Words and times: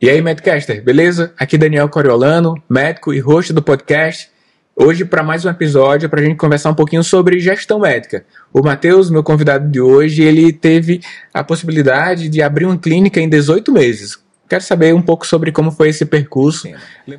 E 0.00 0.08
aí, 0.08 0.22
Medcaster, 0.22 0.80
beleza? 0.80 1.32
Aqui 1.36 1.58
Daniel 1.58 1.88
Coriolano, 1.88 2.54
médico 2.70 3.12
e 3.12 3.18
host 3.18 3.52
do 3.52 3.60
podcast. 3.60 4.30
Hoje, 4.76 5.04
para 5.04 5.24
mais 5.24 5.44
um 5.44 5.50
episódio, 5.50 6.08
para 6.08 6.20
a 6.20 6.24
gente 6.24 6.36
conversar 6.36 6.70
um 6.70 6.74
pouquinho 6.74 7.02
sobre 7.02 7.40
gestão 7.40 7.80
médica. 7.80 8.24
O 8.52 8.62
Matheus, 8.62 9.10
meu 9.10 9.24
convidado 9.24 9.68
de 9.68 9.80
hoje, 9.80 10.22
ele 10.22 10.52
teve 10.52 11.00
a 11.34 11.42
possibilidade 11.42 12.28
de 12.28 12.40
abrir 12.40 12.64
uma 12.66 12.78
clínica 12.78 13.20
em 13.20 13.28
18 13.28 13.72
meses. 13.72 14.16
Quero 14.48 14.62
saber 14.62 14.94
um 14.94 15.02
pouco 15.02 15.26
sobre 15.26 15.50
como 15.50 15.72
foi 15.72 15.88
esse 15.88 16.04
percurso. 16.04 16.68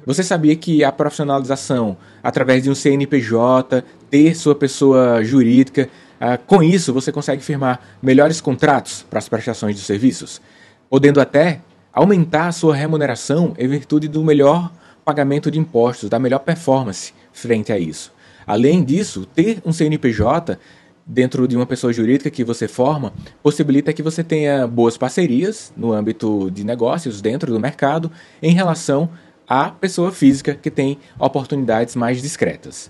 Você 0.05 0.23
sabia 0.23 0.55
que 0.55 0.81
a 0.81 0.89
profissionalização, 0.89 1.97
através 2.23 2.63
de 2.63 2.69
um 2.69 2.75
CNPJ, 2.75 3.83
ter 4.09 4.33
sua 4.35 4.55
pessoa 4.55 5.21
jurídica, 5.21 5.89
ah, 6.17 6.37
com 6.37 6.63
isso 6.63 6.93
você 6.93 7.11
consegue 7.11 7.43
firmar 7.43 7.81
melhores 8.01 8.39
contratos 8.39 9.05
para 9.09 9.19
as 9.19 9.27
prestações 9.27 9.75
de 9.75 9.81
serviços, 9.81 10.41
podendo 10.89 11.19
até 11.19 11.59
aumentar 11.99 12.47
a 12.47 12.51
sua 12.53 12.73
remuneração 12.73 13.53
em 13.57 13.67
virtude 13.67 14.07
do 14.07 14.23
melhor 14.23 14.71
pagamento 15.03 15.51
de 15.51 15.59
impostos, 15.59 16.09
da 16.09 16.17
melhor 16.17 16.39
performance 16.39 17.13
frente 17.33 17.73
a 17.73 17.77
isso. 17.77 18.13
Além 18.47 18.85
disso, 18.85 19.25
ter 19.25 19.61
um 19.65 19.73
CNPJ 19.73 20.57
dentro 21.05 21.45
de 21.45 21.57
uma 21.57 21.65
pessoa 21.65 21.91
jurídica 21.91 22.29
que 22.29 22.41
você 22.41 22.69
forma 22.69 23.11
possibilita 23.43 23.91
que 23.91 24.01
você 24.01 24.23
tenha 24.23 24.65
boas 24.65 24.97
parcerias 24.97 25.73
no 25.75 25.91
âmbito 25.91 26.49
de 26.49 26.63
negócios 26.63 27.21
dentro 27.21 27.51
do 27.51 27.59
mercado 27.59 28.09
em 28.41 28.53
relação 28.53 29.09
à 29.45 29.69
pessoa 29.69 30.09
física 30.09 30.55
que 30.55 30.71
tem 30.71 30.99
oportunidades 31.19 31.97
mais 31.97 32.21
discretas. 32.21 32.89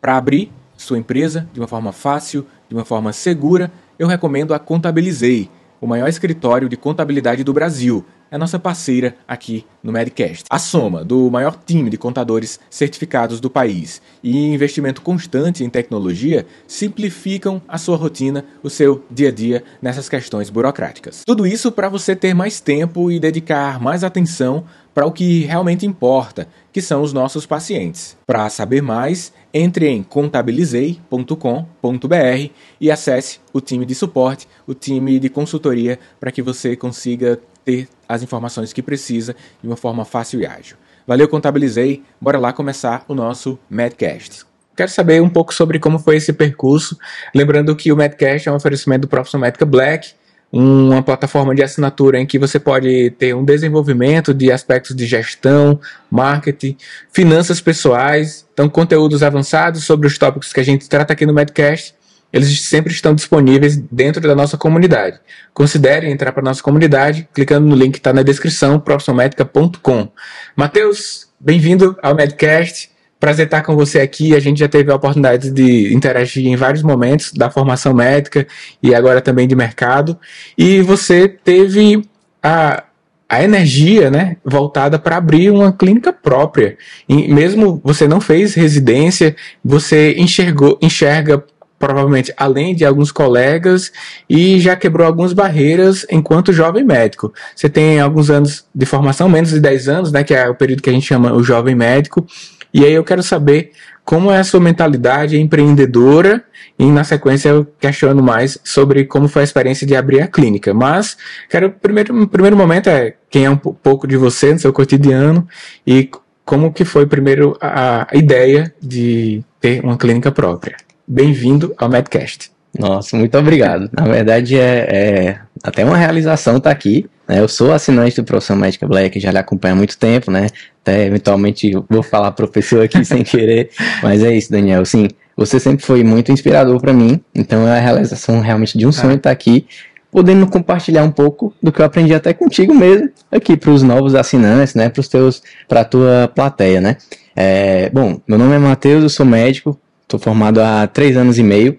Para 0.00 0.16
abrir 0.16 0.52
sua 0.76 0.98
empresa 0.98 1.48
de 1.52 1.58
uma 1.58 1.66
forma 1.66 1.90
fácil, 1.90 2.46
de 2.68 2.74
uma 2.76 2.84
forma 2.84 3.12
segura, 3.12 3.72
eu 3.98 4.06
recomendo 4.06 4.54
a 4.54 4.60
Contabilizei, 4.60 5.50
o 5.84 5.86
maior 5.86 6.08
escritório 6.08 6.66
de 6.66 6.78
contabilidade 6.78 7.44
do 7.44 7.52
Brasil, 7.52 8.02
é 8.30 8.38
nossa 8.38 8.58
parceira 8.58 9.14
aqui 9.28 9.66
no 9.82 9.92
Medcast. 9.92 10.44
A 10.48 10.58
soma 10.58 11.04
do 11.04 11.30
maior 11.30 11.58
time 11.66 11.90
de 11.90 11.98
contadores 11.98 12.58
certificados 12.70 13.38
do 13.38 13.50
país 13.50 14.00
e 14.22 14.34
investimento 14.46 15.02
constante 15.02 15.62
em 15.62 15.68
tecnologia 15.68 16.46
simplificam 16.66 17.60
a 17.68 17.76
sua 17.76 17.98
rotina, 17.98 18.46
o 18.62 18.70
seu 18.70 19.04
dia 19.10 19.28
a 19.28 19.30
dia 19.30 19.62
nessas 19.82 20.08
questões 20.08 20.48
burocráticas. 20.48 21.22
Tudo 21.22 21.46
isso 21.46 21.70
para 21.70 21.90
você 21.90 22.16
ter 22.16 22.32
mais 22.32 22.60
tempo 22.60 23.10
e 23.10 23.20
dedicar 23.20 23.78
mais 23.78 24.02
atenção 24.02 24.64
para 24.94 25.04
o 25.04 25.12
que 25.12 25.44
realmente 25.44 25.84
importa, 25.84 26.48
que 26.72 26.80
são 26.80 27.02
os 27.02 27.12
nossos 27.12 27.44
pacientes. 27.44 28.16
Para 28.26 28.48
saber 28.48 28.80
mais, 28.80 29.32
entre 29.54 29.86
em 29.86 30.02
contabilizei.com.br 30.02 32.50
e 32.80 32.90
acesse 32.90 33.38
o 33.52 33.60
time 33.60 33.86
de 33.86 33.94
suporte, 33.94 34.48
o 34.66 34.74
time 34.74 35.20
de 35.20 35.28
consultoria, 35.28 36.00
para 36.18 36.32
que 36.32 36.42
você 36.42 36.74
consiga 36.74 37.38
ter 37.64 37.88
as 38.08 38.24
informações 38.24 38.72
que 38.72 38.82
precisa 38.82 39.36
de 39.62 39.68
uma 39.68 39.76
forma 39.76 40.04
fácil 40.04 40.40
e 40.40 40.46
ágil. 40.46 40.76
Valeu, 41.06 41.28
contabilizei. 41.28 42.02
Bora 42.20 42.38
lá 42.38 42.52
começar 42.52 43.04
o 43.06 43.14
nosso 43.14 43.56
Medcast. 43.70 44.44
Quero 44.76 44.90
saber 44.90 45.22
um 45.22 45.28
pouco 45.28 45.54
sobre 45.54 45.78
como 45.78 46.00
foi 46.00 46.16
esse 46.16 46.32
percurso. 46.32 46.98
Lembrando 47.32 47.76
que 47.76 47.92
o 47.92 47.96
Medcast 47.96 48.48
é 48.48 48.52
um 48.52 48.56
oferecimento 48.56 49.02
do 49.02 49.08
Profissão 49.08 49.38
Médica 49.38 49.64
Black, 49.64 50.14
uma 50.56 51.02
plataforma 51.02 51.54
de 51.54 51.62
assinatura 51.62 52.20
em 52.20 52.26
que 52.26 52.38
você 52.38 52.60
pode 52.60 53.10
ter 53.18 53.34
um 53.34 53.44
desenvolvimento 53.44 54.32
de 54.32 54.52
aspectos 54.52 54.94
de 54.94 55.04
gestão, 55.04 55.80
marketing, 56.10 56.76
finanças 57.12 57.60
pessoais, 57.60 58.46
então 58.52 58.68
conteúdos 58.68 59.22
avançados 59.22 59.84
sobre 59.84 60.06
os 60.06 60.16
tópicos 60.16 60.52
que 60.52 60.60
a 60.60 60.64
gente 60.64 60.88
trata 60.88 61.12
aqui 61.12 61.26
no 61.26 61.34
Medcast 61.34 61.94
eles 62.34 62.62
sempre 62.62 62.92
estão 62.92 63.14
disponíveis 63.14 63.76
dentro 63.76 64.20
da 64.20 64.34
nossa 64.34 64.58
comunidade. 64.58 65.20
Considere 65.52 66.10
entrar 66.10 66.32
para 66.32 66.42
a 66.42 66.44
nossa 66.44 66.60
comunidade 66.60 67.28
clicando 67.32 67.64
no 67.64 67.76
link 67.76 67.92
que 67.92 67.98
está 67.98 68.12
na 68.12 68.24
descrição, 68.24 68.80
profissionalmedica.com. 68.80 70.08
Matheus, 70.56 71.28
bem-vindo 71.38 71.96
ao 72.02 72.12
Medcast. 72.12 72.90
Prazer 73.24 73.46
estar 73.46 73.62
com 73.62 73.74
você 73.74 74.00
aqui. 74.00 74.36
A 74.36 74.38
gente 74.38 74.58
já 74.58 74.68
teve 74.68 74.92
a 74.92 74.96
oportunidade 74.96 75.50
de 75.50 75.94
interagir 75.94 76.46
em 76.46 76.56
vários 76.56 76.82
momentos 76.82 77.32
da 77.32 77.48
formação 77.48 77.94
médica 77.94 78.46
e 78.82 78.94
agora 78.94 79.18
também 79.22 79.48
de 79.48 79.56
mercado. 79.56 80.18
E 80.58 80.82
você 80.82 81.26
teve 81.26 82.06
a, 82.42 82.84
a 83.26 83.42
energia 83.42 84.10
né, 84.10 84.36
voltada 84.44 84.98
para 84.98 85.16
abrir 85.16 85.50
uma 85.50 85.72
clínica 85.72 86.12
própria. 86.12 86.76
E 87.08 87.26
mesmo 87.26 87.80
você 87.82 88.06
não 88.06 88.20
fez 88.20 88.52
residência, 88.52 89.34
você 89.64 90.14
enxergou, 90.18 90.78
enxerga 90.82 91.42
provavelmente 91.78 92.32
além 92.36 92.74
de 92.74 92.84
alguns 92.84 93.10
colegas 93.10 93.92
e 94.28 94.60
já 94.60 94.76
quebrou 94.76 95.06
algumas 95.06 95.32
barreiras 95.32 96.06
enquanto 96.10 96.52
jovem 96.52 96.84
médico. 96.84 97.32
Você 97.54 97.68
tem 97.68 98.00
alguns 98.00 98.30
anos 98.30 98.64
de 98.74 98.86
formação, 98.86 99.28
menos 99.28 99.50
de 99.50 99.60
10 99.60 99.88
anos, 99.88 100.12
né, 100.12 100.22
que 100.24 100.34
é 100.34 100.48
o 100.48 100.54
período 100.54 100.82
que 100.82 100.90
a 100.90 100.92
gente 100.92 101.06
chama 101.06 101.32
o 101.32 101.42
jovem 101.42 101.74
médico. 101.74 102.26
E 102.74 102.84
aí 102.84 102.92
eu 102.92 103.04
quero 103.04 103.22
saber 103.22 103.70
como 104.04 104.32
é 104.32 104.38
a 104.38 104.44
sua 104.44 104.58
mentalidade 104.58 105.40
empreendedora 105.40 106.42
e 106.76 106.84
na 106.86 107.04
sequência 107.04 107.50
eu 107.50 107.64
questiono 107.78 108.20
mais 108.20 108.58
sobre 108.64 109.04
como 109.04 109.28
foi 109.28 109.42
a 109.42 109.44
experiência 109.44 109.86
de 109.86 109.94
abrir 109.94 110.20
a 110.20 110.26
clínica. 110.26 110.74
Mas 110.74 111.16
quero 111.48 111.70
primeiro 111.70 112.26
primeiro 112.26 112.56
momento 112.56 112.88
é 112.88 113.14
quem 113.30 113.44
é 113.44 113.50
um 113.50 113.56
pouco 113.56 114.08
de 114.08 114.16
você 114.16 114.52
no 114.52 114.58
seu 114.58 114.72
cotidiano 114.72 115.46
e 115.86 116.10
como 116.44 116.72
que 116.72 116.84
foi 116.84 117.06
primeiro 117.06 117.56
a, 117.60 118.08
a 118.12 118.16
ideia 118.16 118.74
de 118.82 119.44
ter 119.60 119.80
uma 119.84 119.96
clínica 119.96 120.32
própria. 120.32 120.76
Bem-vindo 121.06 121.72
ao 121.78 121.88
Medcast. 121.88 122.50
Nossa, 122.76 123.16
muito 123.16 123.38
obrigado. 123.38 123.88
Na 123.92 124.04
verdade, 124.04 124.58
é, 124.58 124.88
é 124.90 125.40
até 125.64 125.84
uma 125.84 125.96
realização 125.96 126.58
estar 126.58 126.70
tá 126.70 126.76
aqui. 126.76 127.06
Né? 127.26 127.40
Eu 127.40 127.48
sou 127.48 127.72
assinante 127.72 128.16
do 128.16 128.24
Profissão 128.24 128.54
Médica 128.54 128.86
Black, 128.86 129.18
já 129.18 129.32
lhe 129.32 129.38
acompanho 129.38 129.74
há 129.74 129.76
muito 129.76 129.98
tempo, 129.98 130.30
né? 130.30 130.48
Até 130.82 131.06
eventualmente 131.06 131.72
vou 131.88 132.02
falar 132.02 132.30
professor 132.32 132.84
aqui 132.84 133.02
sem 133.06 133.24
querer, 133.24 133.70
mas 134.02 134.22
é 134.22 134.32
isso, 134.34 134.52
Daniel. 134.52 134.84
Sim, 134.84 135.08
você 135.36 135.58
sempre 135.58 135.84
foi 135.84 136.04
muito 136.04 136.30
inspirador 136.30 136.78
para 136.80 136.92
mim, 136.92 137.18
então 137.34 137.66
é 137.66 137.78
a 137.78 137.80
realização 137.80 138.40
realmente 138.40 138.76
de 138.76 138.86
um 138.86 138.92
sonho 138.92 139.16
estar 139.16 139.30
tá 139.30 139.32
aqui, 139.32 139.66
podendo 140.12 140.46
compartilhar 140.46 141.02
um 141.02 141.10
pouco 141.10 141.52
do 141.62 141.72
que 141.72 141.80
eu 141.80 141.86
aprendi 141.86 142.14
até 142.14 142.34
contigo 142.34 142.74
mesmo, 142.74 143.08
aqui 143.32 143.56
para 143.56 143.70
os 143.70 143.82
novos 143.82 144.14
assinantes, 144.14 144.74
né? 144.74 144.90
Para 144.90 145.00
os 145.00 145.08
teus, 145.08 145.42
para 145.66 145.80
a 145.80 145.84
tua 145.84 146.30
plateia, 146.34 146.80
né? 146.80 146.98
É, 147.34 147.88
bom, 147.90 148.20
meu 148.28 148.38
nome 148.38 148.54
é 148.54 148.58
Matheus, 148.58 149.02
eu 149.02 149.08
sou 149.08 149.26
médico, 149.26 149.80
Estou 150.04 150.20
formado 150.20 150.60
há 150.60 150.86
três 150.86 151.16
anos 151.16 151.38
e 151.38 151.42
meio. 151.42 151.76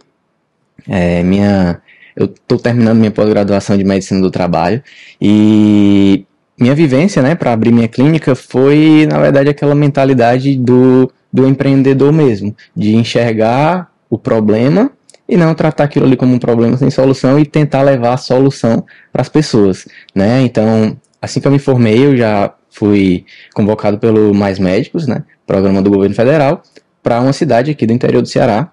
É, 0.87 1.23
minha, 1.23 1.81
eu 2.15 2.25
estou 2.25 2.57
terminando 2.57 2.97
minha 2.97 3.11
pós-graduação 3.11 3.77
de 3.77 3.83
medicina 3.83 4.21
do 4.21 4.31
trabalho 4.31 4.81
e 5.21 6.25
minha 6.57 6.73
vivência, 6.73 7.21
né, 7.21 7.35
para 7.35 7.51
abrir 7.51 7.71
minha 7.71 7.87
clínica 7.87 8.33
foi, 8.33 9.07
na 9.11 9.19
verdade, 9.19 9.49
aquela 9.49 9.75
mentalidade 9.75 10.55
do, 10.55 11.11
do 11.31 11.47
empreendedor 11.47 12.13
mesmo, 12.13 12.55
de 12.75 12.95
enxergar 12.95 13.91
o 14.09 14.17
problema 14.17 14.89
e 15.27 15.35
não 15.35 15.53
tratar 15.53 15.83
aquilo 15.83 16.05
ali 16.05 16.15
como 16.15 16.33
um 16.33 16.39
problema 16.39 16.77
sem 16.77 16.89
solução 16.89 17.37
e 17.37 17.45
tentar 17.45 17.81
levar 17.81 18.13
a 18.13 18.17
solução 18.17 18.85
para 19.11 19.21
as 19.21 19.29
pessoas, 19.29 19.85
né? 20.13 20.41
Então, 20.41 20.95
assim 21.21 21.41
que 21.41 21.47
eu 21.47 21.51
me 21.51 21.59
formei, 21.59 22.05
eu 22.05 22.15
já 22.15 22.53
fui 22.69 23.25
convocado 23.53 23.97
pelo 23.97 24.33
Mais 24.33 24.59
Médicos, 24.59 25.07
né, 25.07 25.23
programa 25.45 25.81
do 25.81 25.89
governo 25.89 26.15
federal, 26.15 26.61
para 27.01 27.19
uma 27.21 27.33
cidade 27.33 27.71
aqui 27.71 27.85
do 27.85 27.93
interior 27.93 28.21
do 28.21 28.27
Ceará, 28.27 28.71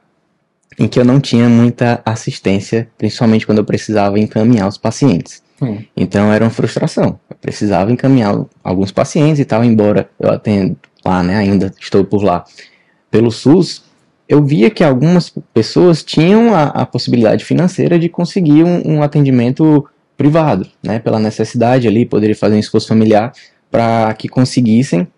em 0.79 0.89
que 0.89 0.99
eu 0.99 1.05
não 1.05 1.21
tinha 1.21 1.49
muita 1.49 2.01
assistência, 2.05 2.89
principalmente 2.97 3.47
quando 3.47 3.59
eu 3.59 3.65
precisava 3.65 4.19
encaminhar 4.19 4.69
os 4.69 4.79
pacientes. 4.79 5.43
Hum. 5.61 5.79
Então 5.97 6.33
era 6.33 6.45
uma 6.45 6.51
frustração. 6.51 7.19
Eu 7.31 7.37
precisava 7.41 7.93
encaminhar 7.93 8.45
alguns 8.63 8.91
pacientes 8.91 9.41
e 9.41 9.45
tal, 9.45 9.65
embora 9.65 10.09
eu 10.19 10.31
atendo 10.31 10.77
lá, 11.05 11.23
né, 11.23 11.37
ainda 11.37 11.73
estou 11.81 12.05
por 12.05 12.23
lá, 12.23 12.45
pelo 13.11 13.31
SUS, 13.31 13.85
eu 14.29 14.43
via 14.43 14.71
que 14.71 14.83
algumas 14.83 15.33
pessoas 15.53 16.03
tinham 16.03 16.55
a, 16.55 16.65
a 16.65 16.87
possibilidade 16.87 17.45
financeira 17.45 17.99
de 17.99 18.09
conseguir 18.09 18.63
um, 18.63 18.97
um, 18.97 19.03
atendimento 19.03 19.87
privado, 20.17 20.67
né, 20.83 20.99
pela 20.99 21.19
necessidade 21.19 21.89
ali, 21.89 22.07
poderia 22.07 22.37
fazer 22.37 22.55
um 22.55 22.61
esforço 22.61 22.89
familiar 22.89 23.33
para 23.71 24.15
que 24.15 24.29
conseguissem 24.29 25.09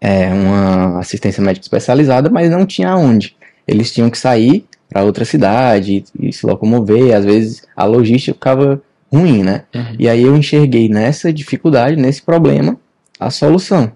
é, 0.00 0.28
uma 0.32 0.98
assistência 0.98 1.42
médica 1.42 1.64
especializada, 1.64 2.28
mas 2.28 2.50
não 2.50 2.66
tinha 2.66 2.96
onde. 2.96 3.36
Eles 3.66 3.92
tinham 3.92 4.10
que 4.10 4.18
sair 4.18 4.66
para 4.96 5.04
outra 5.04 5.26
cidade 5.26 6.04
e 6.18 6.32
se 6.32 6.46
locomover, 6.46 7.14
às 7.14 7.22
vezes 7.22 7.62
a 7.76 7.84
logística 7.84 8.32
ficava 8.32 8.80
ruim, 9.12 9.42
né? 9.42 9.64
Uhum. 9.74 9.96
E 9.98 10.08
aí 10.08 10.22
eu 10.22 10.34
enxerguei 10.34 10.88
nessa 10.88 11.30
dificuldade, 11.30 12.00
nesse 12.00 12.22
problema, 12.22 12.78
a 13.20 13.28
solução. 13.28 13.92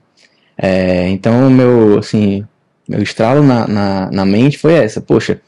É, 0.59 1.09
então, 1.09 1.49
meu, 1.49 1.99
assim, 1.99 2.45
meu 2.87 3.03
estralo 3.03 3.43
na, 3.43 3.67
na, 3.67 4.11
na 4.11 4.25
mente 4.27 4.59
foi 4.59 4.75
essa, 4.75 5.01
poxa, 5.01 5.41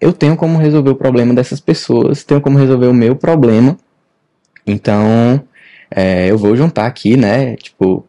eu 0.00 0.12
tenho 0.12 0.36
como 0.36 0.58
resolver 0.58 0.90
o 0.90 0.94
problema 0.94 1.34
dessas 1.34 1.58
pessoas, 1.58 2.22
tenho 2.22 2.40
como 2.40 2.56
resolver 2.56 2.86
o 2.86 2.94
meu 2.94 3.16
problema, 3.16 3.76
então 4.64 5.42
é, 5.90 6.30
eu 6.30 6.38
vou 6.38 6.54
juntar 6.54 6.86
aqui, 6.86 7.16
né, 7.16 7.56
tipo, 7.56 8.06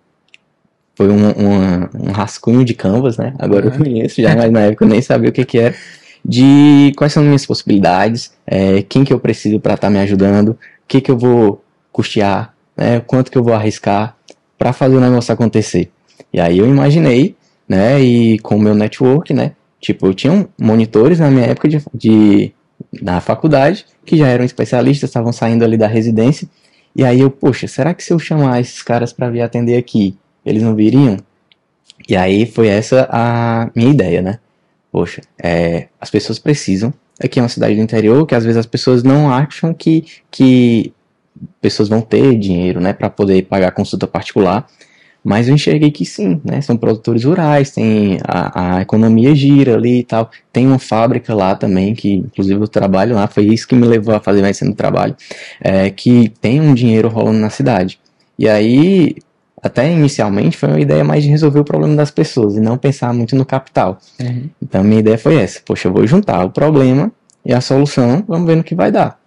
foi 0.94 1.10
um, 1.10 1.30
um, 1.30 2.10
um 2.10 2.12
rascunho 2.12 2.64
de 2.64 2.76
canvas, 2.76 3.18
né? 3.18 3.34
Agora 3.40 3.66
uhum. 3.66 3.74
eu 3.74 3.78
conheço 3.80 4.22
já, 4.22 4.36
mas 4.36 4.52
na 4.52 4.60
época 4.62 4.86
eu 4.86 4.90
nem 4.90 5.02
sabia 5.02 5.32
o 5.32 5.34
que, 5.34 5.44
que 5.44 5.58
era. 5.58 5.74
De 6.24 6.92
quais 6.96 7.14
são 7.14 7.24
as 7.24 7.28
minhas 7.28 7.46
possibilidades, 7.46 8.32
é, 8.46 8.82
quem 8.84 9.04
que 9.04 9.12
eu 9.12 9.20
preciso 9.20 9.60
para 9.60 9.74
estar 9.74 9.88
tá 9.88 9.92
me 9.92 10.00
ajudando, 10.00 10.50
o 10.50 10.58
que 10.88 11.02
que 11.02 11.10
eu 11.10 11.18
vou 11.18 11.64
custear, 11.92 12.54
né? 12.78 13.00
Quanto 13.00 13.32
que 13.32 13.38
eu 13.38 13.44
vou 13.44 13.54
arriscar 13.54 14.16
para 14.58 14.74
fazer 14.74 14.96
o 14.96 15.00
negócio 15.00 15.34
acontecer. 15.34 15.90
E 16.32 16.40
aí 16.40 16.60
eu 16.60 16.68
imaginei, 16.68 17.36
né, 17.68 18.00
e 18.00 18.38
com 18.40 18.58
o 18.58 18.60
meu 18.60 18.76
network, 18.76 19.34
né, 19.34 19.54
tipo, 19.80 20.06
eu 20.06 20.14
tinha 20.14 20.48
monitores 20.60 21.20
na 21.20 21.32
minha 21.32 21.48
época 21.48 21.68
de, 21.68 21.84
de 21.94 22.54
da 23.02 23.20
faculdade 23.20 23.88
que 24.06 24.16
já 24.18 24.28
eram 24.28 24.46
especialistas, 24.46 25.10
estavam 25.10 25.34
saindo 25.34 25.66
ali 25.66 25.78
da 25.78 25.88
residência, 25.88 26.48
e 26.96 27.04
aí 27.04 27.22
eu, 27.22 27.32
poxa, 27.32 27.68
será 27.68 27.92
que 27.94 28.04
se 28.04 28.14
eu 28.14 28.20
chamar 28.20 28.60
esses 28.60 28.84
caras 28.84 29.12
para 29.12 29.32
vir 29.32 29.42
atender 29.42 29.78
aqui, 29.78 30.16
eles 30.46 30.62
não 30.62 30.76
viriam? 30.76 31.18
E 32.08 32.16
aí 32.16 32.46
foi 32.46 32.68
essa 32.68 33.08
a 33.10 33.70
minha 33.76 33.90
ideia, 33.90 34.22
né? 34.22 34.40
Poxa, 34.92 35.22
é, 35.42 35.88
as 36.00 36.10
pessoas 36.10 36.38
precisam. 36.38 36.94
Aqui 37.24 37.40
é 37.40 37.42
uma 37.42 37.50
cidade 37.50 37.76
do 37.76 37.82
interior 37.82 38.26
que 38.26 38.36
às 38.36 38.44
vezes 38.44 38.58
as 38.58 38.66
pessoas 38.66 39.04
não 39.04 39.32
acham 39.32 39.74
que, 39.74 40.06
que 40.30 40.92
pessoas 41.62 41.88
vão 41.88 42.02
ter 42.02 42.38
dinheiro, 42.38 42.82
né, 42.82 42.94
para 42.94 43.10
poder 43.10 43.44
pagar 43.44 43.72
consulta 43.72 44.08
particular. 44.08 44.68
Mas 45.24 45.48
eu 45.48 45.54
enxerguei 45.54 45.92
que 45.92 46.04
sim, 46.04 46.42
né? 46.44 46.62
São 46.62 46.76
produtores 46.76 47.24
rurais, 47.24 47.70
tem 47.70 48.18
a, 48.24 48.78
a 48.78 48.82
economia 48.82 49.36
gira 49.36 49.76
ali 49.76 50.00
e 50.00 50.04
tal. 50.04 50.32
Tem 50.52 50.66
uma 50.66 50.80
fábrica 50.80 51.36
lá 51.36 51.56
também, 51.56 51.94
que 51.94 52.16
inclusive 52.16 52.60
eu 52.60 52.68
trabalho 52.68 53.14
lá, 53.14 53.28
foi 53.28 53.46
isso 53.46 53.68
que 53.68 53.76
me 53.76 53.86
levou 53.86 54.16
a 54.16 54.20
fazer 54.20 54.42
mais 54.42 54.58
cedo 54.58 54.74
trabalho, 54.74 55.16
é, 55.62 55.92
que 55.92 56.30
tem 56.42 56.60
um 56.60 56.74
dinheiro 56.74 57.08
rolando 57.08 57.38
na 57.38 57.52
cidade. 57.52 58.00
E 58.38 58.50
aí, 58.50 59.16
até 59.62 59.92
inicialmente, 59.92 60.58
foi 60.58 60.70
uma 60.70 60.80
ideia 60.80 61.04
mais 61.04 61.24
de 61.24 61.30
resolver 61.30 61.60
o 61.60 61.64
problema 61.64 61.96
das 61.96 62.10
pessoas 62.10 62.56
e 62.56 62.60
não 62.60 62.78
pensar 62.78 63.14
muito 63.14 63.36
no 63.36 63.46
capital. 63.46 64.00
Uhum. 64.20 64.50
Então, 64.62 64.84
minha 64.84 65.00
ideia 65.00 65.18
foi 65.18 65.36
essa: 65.36 65.62
poxa, 65.66 65.88
eu 65.88 65.94
vou 65.94 66.06
juntar 66.08 66.44
o 66.44 66.50
problema 66.50 67.12
e 67.46 67.54
a 67.54 67.62
solução, 67.62 68.24
vamos 68.28 68.48
ver 68.48 68.56
no 68.56 68.64
que 68.64 68.76
vai 68.76 68.92
dar. 68.92 69.20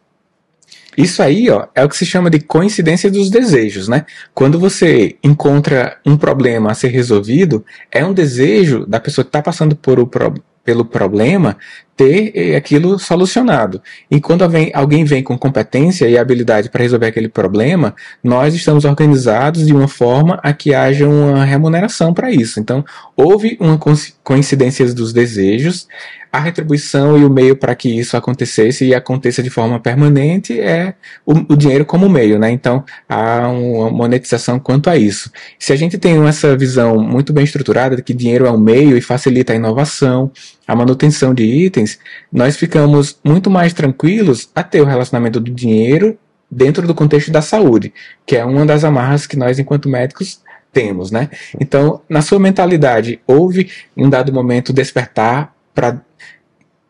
Isso 0.96 1.22
aí, 1.22 1.50
ó, 1.50 1.66
é 1.75 1.84
o 1.84 1.88
que 1.88 1.96
se 1.96 2.06
chama 2.06 2.31
de 2.31 2.38
coincidência 2.38 3.10
dos 3.10 3.28
desejos, 3.28 3.88
né? 3.88 4.06
Quando 4.32 4.58
você 4.58 5.16
encontra 5.25 5.98
um 6.06 6.16
problema 6.16 6.70
a 6.70 6.75
ser 6.75 6.88
resolvido, 6.88 7.64
é 7.90 8.04
um 8.04 8.12
desejo 8.12 8.87
da 8.87 9.00
pessoa 9.00 9.25
que 9.25 9.28
está 9.28 9.42
passando 9.42 9.75
por 9.75 9.98
o 9.98 10.06
pro, 10.06 10.34
pelo 10.64 10.84
problema 10.84 11.56
ter 11.96 12.32
eh, 12.34 12.56
aquilo 12.56 12.99
solucionado. 12.99 13.81
E 14.11 14.20
quando 14.20 14.44
alguém 14.72 15.05
vem 15.05 15.22
com 15.22 15.38
competência 15.38 16.08
e 16.08 16.19
habilidade 16.19 16.69
para 16.69 16.82
resolver 16.82 17.06
aquele 17.06 17.28
problema, 17.28 17.94
nós 18.22 18.55
estamos 18.55 18.84
organizados 18.84 19.66
de 19.66 19.72
uma 19.72 19.87
forma 19.87 20.40
a 20.43 20.52
que 20.52 20.75
haja 20.75 21.06
uma 21.08 21.44
remuneração 21.44 22.12
para 22.12 22.31
isso. 22.31 22.58
Então, 22.58 22.84
houve 23.16 23.56
uma 23.61 23.78
coincidência 24.22 24.93
dos 24.93 25.12
desejos, 25.12 25.87
a 26.34 26.40
retribuição 26.40 27.16
e 27.16 27.25
o 27.25 27.31
meio 27.31 27.54
para 27.54 27.76
que 27.76 27.88
isso 27.88 28.16
acontecesse 28.16 28.84
e 28.84 28.92
aconteça 28.92 29.40
de 29.40 29.48
forma 29.48 29.78
permanente 29.78 30.60
é 30.60 30.94
o, 31.25 31.52
o, 31.52 31.56
dinheiro 31.56 31.84
como 31.84 32.08
meio, 32.08 32.40
né? 32.40 32.50
Então 32.50 32.84
há 33.08 33.46
uma 33.46 33.88
monetização 33.88 34.58
quanto 34.58 34.90
a 34.90 34.96
isso. 34.96 35.31
Se 35.60 35.72
a 35.72 35.76
gente 35.76 35.96
tem 35.96 36.20
essa 36.26 36.56
visão 36.56 36.98
muito 36.98 37.32
bem 37.32 37.44
estruturada 37.44 37.94
de 37.94 38.02
que 38.02 38.12
dinheiro 38.12 38.46
é 38.46 38.50
um 38.50 38.58
meio 38.58 38.96
e 38.96 39.00
facilita 39.00 39.52
a 39.52 39.56
inovação, 39.56 40.32
a 40.66 40.75
manutenção 40.75 41.32
de 41.32 41.44
itens, 41.44 42.00
nós 42.32 42.56
ficamos 42.56 43.16
muito 43.22 43.48
mais 43.48 43.72
tranquilos 43.72 44.50
a 44.56 44.64
ter 44.64 44.80
o 44.80 44.84
relacionamento 44.84 45.38
do 45.38 45.52
dinheiro 45.52 46.19
dentro 46.50 46.84
do 46.84 46.96
contexto 46.96 47.30
da 47.30 47.42
saúde, 47.42 47.94
que 48.26 48.34
é 48.34 48.44
uma 48.44 48.66
das 48.66 48.82
amarras 48.82 49.25
que 49.25 49.37
nós, 49.37 49.60
enquanto 49.60 49.88
médicos, 49.88 50.42
temos, 50.72 51.12
né? 51.12 51.30
Então, 51.60 52.02
na 52.08 52.20
sua 52.20 52.40
mentalidade, 52.40 53.20
houve 53.25 53.70
em 53.96 54.04
um 54.04 54.10
dado 54.10 54.32
momento 54.32 54.72
despertar 54.72 55.54
para 55.75 56.00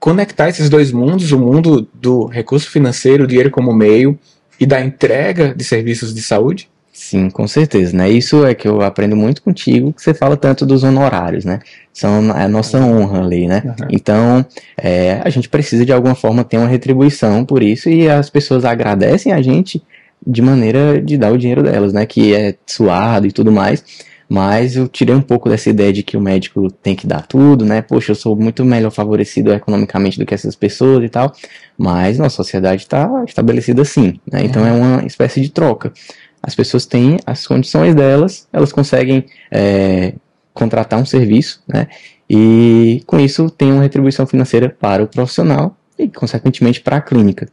conectar 0.05 0.51
esses 0.51 0.69
dois 0.69 0.93
mundos, 0.93 1.33
o 1.33 1.39
mundo 1.39 1.89
do 1.95 2.27
recurso 2.27 2.71
financeiro, 2.71 3.25
o 3.25 3.27
dinheiro 3.27 3.51
como 3.51 3.73
meio, 3.73 4.19
e 4.61 4.67
da 4.67 4.79
entrega 4.79 5.55
de 5.55 5.65
serviços 5.65 6.12
de 6.12 6.21
saúde? 6.21 6.69
Sim, 6.93 7.31
com 7.31 7.49
certeza, 7.49 7.97
né? 7.97 8.11
Isso 8.11 8.45
é 8.45 8.55
que 8.55 8.69
eu 8.69 8.83
aprendo 8.83 9.17
muito 9.17 9.41
contigo, 9.41 9.95
que 9.95 10.03
você 10.03 10.12
fala 10.12 10.37
tanto 10.37 10.67
dos 10.67 10.85
honorários, 10.85 11.47
né? 11.47 11.59
São 11.91 12.31
a 12.33 12.47
nossa 12.47 12.79
honra 12.85 13.23
ali, 13.23 13.47
né? 13.47 13.62
Uhum. 13.65 13.89
Então, 13.91 14.45
é, 14.77 15.23
a 15.25 15.31
gente 15.31 15.49
precisa 15.49 15.87
de 15.87 15.93
alguma 15.93 16.15
forma 16.15 16.45
ter 16.45 16.59
uma 16.59 16.69
retribuição 16.69 17.43
por 17.43 17.62
isso 17.62 17.89
e 17.89 18.07
as 18.07 18.29
pessoas 18.29 18.67
agradecem 18.67 19.33
a 19.33 19.41
gente 19.41 19.83
de 20.27 20.43
maneira 20.43 21.00
de 21.00 21.17
dar 21.17 21.33
o 21.33 21.39
dinheiro 21.39 21.62
delas, 21.62 21.95
né? 21.95 22.05
Que 22.05 22.35
é 22.35 22.55
suado 22.67 23.27
e 23.27 23.33
tudo 23.33 23.50
mais. 23.50 23.83
Mas 24.35 24.75
eu 24.75 24.89
tirei 24.89 25.15
um 25.15 25.21
pouco 25.21 25.49
dessa 25.49 25.71
ideia 25.71 25.93
de 25.93 26.03
que 26.03 26.17
o 26.17 26.21
médico 26.21 26.69
tem 26.69 26.97
que 26.97 27.07
dar 27.07 27.25
tudo, 27.25 27.65
né? 27.65 27.81
Poxa, 27.81 28.11
eu 28.11 28.17
sou 28.17 28.35
muito 28.35 28.65
melhor 28.65 28.91
favorecido 28.91 29.53
economicamente 29.53 30.19
do 30.19 30.27
que 30.27 30.35
essas 30.35 30.57
pessoas 30.57 31.05
e 31.05 31.09
tal. 31.09 31.33
Mas 31.79 32.19
nossa 32.19 32.35
sociedade 32.35 32.83
está 32.83 33.09
estabelecida 33.29 33.83
assim, 33.83 34.19
né? 34.31 34.45
Então 34.45 34.67
é 34.67 34.73
uma 34.73 35.07
espécie 35.07 35.41
de 35.41 35.51
troca. 35.51 35.93
As 36.43 36.53
pessoas 36.53 36.85
têm 36.85 37.17
as 37.25 37.47
condições 37.47 37.95
delas, 37.95 38.49
elas 38.53 38.73
conseguem 38.73 39.25
é, 39.53 40.15
contratar 40.53 40.99
um 40.99 41.07
serviço, 41.07 41.63
né? 41.69 41.87
E 42.29 43.05
com 43.07 43.21
isso 43.21 43.49
tem 43.49 43.71
uma 43.71 43.83
retribuição 43.83 44.27
financeira 44.27 44.69
para 44.69 45.05
o 45.05 45.07
profissional 45.07 45.77
e, 45.97 46.09
consequentemente, 46.09 46.81
para 46.81 46.97
a 46.97 47.01
clínica. 47.01 47.47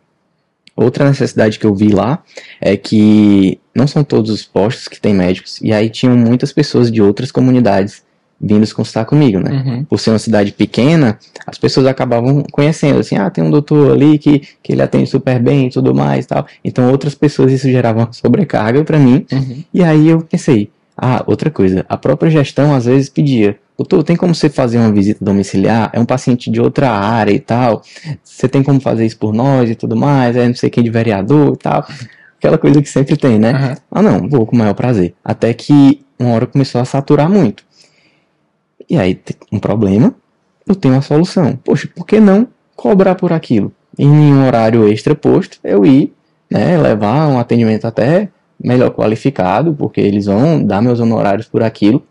Outra 0.81 1.07
necessidade 1.07 1.60
que 1.60 1.66
eu 1.66 1.75
vi 1.75 1.89
lá 1.89 2.24
é 2.60 2.75
que 2.75 3.60
não 3.75 3.86
são 3.86 4.04
todos 4.04 4.31
os 4.31 4.44
postos 4.44 4.88
que 4.88 5.00
tem 5.00 5.13
médicos, 5.13 5.60
e 5.62 5.72
aí 5.72 5.89
tinham 5.89 6.16
muitas 6.16 6.51
pessoas 6.51 6.92
de 6.92 7.01
outras 7.01 7.31
comunidades 7.31 8.04
vindo 8.44 8.66
se 8.66 8.74
consultar 8.74 9.06
comigo, 9.06 9.39
né? 9.39 9.51
Uhum. 9.51 9.83
Por 9.86 10.00
ser 10.00 10.10
uma 10.10 10.18
cidade 10.18 10.51
pequena, 10.51 11.19
as 11.45 11.60
pessoas 11.60 11.86
acabavam 11.86 12.44
conhecendo, 12.51 13.00
assim, 13.00 13.16
ah, 13.16 13.30
tem 13.30 13.44
um 13.44 13.51
doutor 13.51 13.92
ali 13.94 14.18
que, 14.18 14.39
que 14.63 14.72
ele 14.72 14.81
atende 14.81 15.07
super 15.07 15.39
bem 15.39 15.68
e 15.68 15.69
tudo 15.69 15.94
mais 15.94 16.25
e 16.25 16.28
tal. 16.28 16.48
Então 16.66 16.89
outras 16.89 17.13
pessoas 17.13 17.51
isso 17.51 17.69
gerava 17.69 18.00
uma 18.00 18.12
sobrecarga 18.12 18.83
para 18.83 18.98
mim, 18.98 19.25
uhum. 19.31 19.63
e 19.72 19.83
aí 19.83 20.07
eu 20.07 20.22
pensei, 20.22 20.72
ah, 20.98 21.24
outra 21.28 21.51
coisa, 21.51 21.86
a 21.88 21.95
própria 21.98 22.31
gestão 22.31 22.74
às 22.74 22.86
vezes 22.86 23.10
pedia, 23.10 23.57
doutor, 23.81 24.04
tem 24.04 24.16
como 24.16 24.33
você 24.33 24.50
fazer 24.50 24.78
uma 24.78 24.92
visita 24.92 25.24
domiciliar? 25.24 25.89
É 25.94 26.00
um 26.00 26.06
paciente 26.06 26.50
de 26.50 26.62
outra 26.62 26.92
área 26.92 27.31
e 27.31 27.39
tal. 27.39 27.81
Você 28.24 28.48
tem 28.48 28.63
como 28.63 28.80
fazer 28.80 29.06
isso 29.06 29.18
por 29.18 29.33
nós 29.33 29.69
e 29.69 29.75
tudo 29.75 29.95
mais? 29.95 30.36
É 30.36 30.48
não 30.48 30.56
sei 30.56 30.69
quem 30.69 30.83
de 30.83 30.89
vereador 30.89 31.54
e 31.54 31.57
tal. 31.57 31.86
Aquela 32.38 32.57
coisa 32.57 32.81
que 32.81 32.89
sempre 32.89 33.18
tem, 33.18 33.38
né? 33.38 33.51
Uhum. 33.51 33.75
Ah, 33.92 34.01
não, 34.01 34.30
vou 34.30 34.45
com 34.45 34.56
o 34.56 34.60
maior 34.60 34.74
prazer. 34.74 35.13
Até 35.24 35.54
que 35.54 36.04
uma 36.18 36.33
hora 36.33 36.48
começou 36.48 36.80
a 36.80 36.86
saturar 36.86 37.30
muito. 37.30 37.63
E 38.89 38.98
aí, 38.98 39.19
um 39.51 39.60
problema, 39.60 40.13
eu 40.68 40.75
tenho 40.75 40.95
uma 40.95 41.01
solução. 41.01 41.56
Poxa, 41.63 41.88
por 41.95 42.06
que 42.06 42.19
não 42.19 42.48
cobrar 42.75 43.16
por 43.16 43.31
aquilo? 43.33 43.72
Em 43.98 44.07
um 44.07 44.45
horário 44.45 44.88
extra 44.88 45.16
posto, 45.16 45.60
eu 45.63 45.86
ir, 45.86 46.13
né, 46.50 46.78
levar 46.78 47.28
um 47.28 47.39
atendimento 47.39 47.86
até 47.86 48.30
melhor 48.63 48.92
qualificado, 48.92 49.74
porque 49.74 50.01
eles 50.01 50.25
vão 50.25 50.63
dar 50.63 50.81
meus 50.81 51.00
honorários 51.00 51.48
por 51.48 51.63
aquilo. 51.63 52.04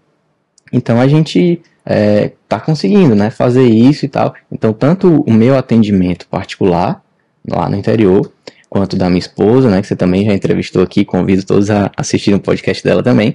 Então 0.72 1.00
a 1.00 1.08
gente 1.08 1.60
é, 1.84 2.32
tá 2.48 2.60
conseguindo, 2.60 3.14
né, 3.14 3.30
fazer 3.30 3.64
isso 3.64 4.04
e 4.04 4.08
tal. 4.08 4.34
Então 4.50 4.72
tanto 4.72 5.22
o 5.22 5.32
meu 5.32 5.56
atendimento 5.56 6.26
particular 6.28 7.02
lá 7.48 7.68
no 7.68 7.76
interior, 7.76 8.30
quanto 8.68 8.96
da 8.96 9.08
minha 9.08 9.18
esposa, 9.18 9.68
né, 9.68 9.80
que 9.80 9.88
você 9.88 9.96
também 9.96 10.24
já 10.24 10.32
entrevistou 10.32 10.82
aqui, 10.82 11.04
convido 11.04 11.44
todos 11.44 11.70
a 11.70 11.90
assistir 11.96 12.34
o 12.34 12.40
podcast 12.40 12.84
dela 12.84 13.02
também, 13.02 13.34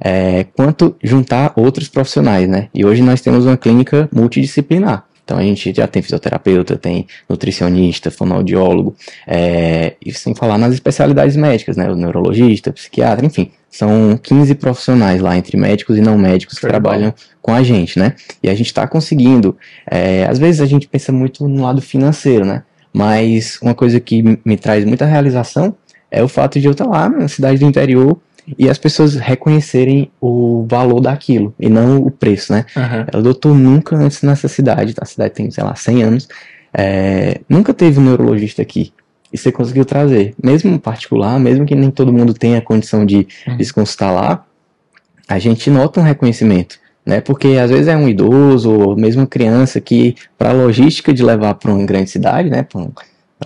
é, 0.00 0.44
quanto 0.56 0.96
juntar 1.02 1.52
outros 1.56 1.88
profissionais, 1.88 2.48
né. 2.48 2.68
E 2.74 2.84
hoje 2.84 3.02
nós 3.02 3.20
temos 3.20 3.44
uma 3.44 3.56
clínica 3.56 4.08
multidisciplinar. 4.12 5.04
Então 5.24 5.38
a 5.38 5.42
gente 5.42 5.72
já 5.74 5.86
tem 5.86 6.02
fisioterapeuta, 6.02 6.76
tem 6.76 7.06
nutricionista, 7.28 8.10
fonoaudiólogo, 8.10 8.96
é, 9.26 9.94
e 10.04 10.12
sem 10.12 10.34
falar 10.34 10.58
nas 10.58 10.74
especialidades 10.74 11.36
médicas, 11.36 11.76
né? 11.76 11.90
O 11.90 11.94
neurologista, 11.94 12.72
psiquiatra, 12.72 13.24
enfim. 13.24 13.50
São 13.70 14.18
15 14.20 14.56
profissionais 14.56 15.20
lá, 15.20 15.36
entre 15.36 15.56
médicos 15.56 15.96
e 15.96 16.00
não 16.00 16.18
médicos, 16.18 16.58
que 16.58 16.66
trabalham 16.66 17.14
com 17.40 17.52
a 17.52 17.62
gente, 17.62 17.98
né? 17.98 18.14
E 18.42 18.48
a 18.50 18.54
gente 18.54 18.66
está 18.66 18.86
conseguindo. 18.86 19.56
É, 19.88 20.26
às 20.26 20.38
vezes 20.38 20.60
a 20.60 20.66
gente 20.66 20.88
pensa 20.88 21.12
muito 21.12 21.46
no 21.48 21.62
lado 21.62 21.80
financeiro, 21.80 22.44
né? 22.44 22.64
Mas 22.92 23.58
uma 23.62 23.74
coisa 23.74 24.00
que 24.00 24.22
me 24.44 24.56
traz 24.56 24.84
muita 24.84 25.04
realização 25.06 25.76
é 26.10 26.22
o 26.22 26.28
fato 26.28 26.58
de 26.58 26.66
eu 26.66 26.72
estar 26.72 26.86
lá 26.86 27.08
na 27.08 27.28
cidade 27.28 27.60
do 27.60 27.66
interior 27.66 28.20
e 28.58 28.68
as 28.68 28.78
pessoas 28.78 29.14
reconhecerem 29.14 30.10
o 30.20 30.66
valor 30.68 31.00
daquilo 31.00 31.54
e 31.58 31.68
não 31.68 31.98
o 31.98 32.10
preço, 32.10 32.52
né? 32.52 32.64
Uhum. 32.76 33.20
O 33.20 33.22
doutor 33.22 33.54
nunca 33.54 33.96
antes 33.96 34.22
nessa 34.22 34.48
cidade, 34.48 34.94
a 35.00 35.04
cidade 35.04 35.34
tem, 35.34 35.50
sei 35.50 35.64
lá, 35.64 35.74
100 35.74 36.02
anos, 36.02 36.28
é, 36.72 37.40
nunca 37.48 37.74
teve 37.74 37.98
um 37.98 38.04
neurologista 38.04 38.62
aqui. 38.62 38.92
E 39.32 39.38
você 39.38 39.52
conseguiu 39.52 39.84
trazer, 39.84 40.34
mesmo 40.42 40.78
particular, 40.78 41.38
mesmo 41.38 41.64
que 41.64 41.74
nem 41.74 41.90
todo 41.90 42.12
mundo 42.12 42.34
tenha 42.34 42.58
a 42.58 42.62
condição 42.62 43.06
de, 43.06 43.28
uhum. 43.46 43.56
de 43.56 43.64
se 43.64 43.72
consultar 43.72 44.10
lá, 44.10 44.44
a 45.28 45.38
gente 45.38 45.70
nota 45.70 46.00
um 46.00 46.02
reconhecimento. 46.02 46.78
Né, 47.06 47.18
porque 47.18 47.56
às 47.56 47.70
vezes 47.70 47.88
é 47.88 47.96
um 47.96 48.06
idoso 48.06 48.70
ou 48.70 48.94
mesmo 48.94 49.26
criança 49.26 49.80
que, 49.80 50.14
para 50.36 50.50
a 50.50 50.52
logística 50.52 51.14
de 51.14 51.24
levar 51.24 51.54
para 51.54 51.72
uma 51.72 51.84
grande 51.84 52.10
cidade, 52.10 52.50
né, 52.50 52.62
para 52.62 52.78
um, 52.78 52.92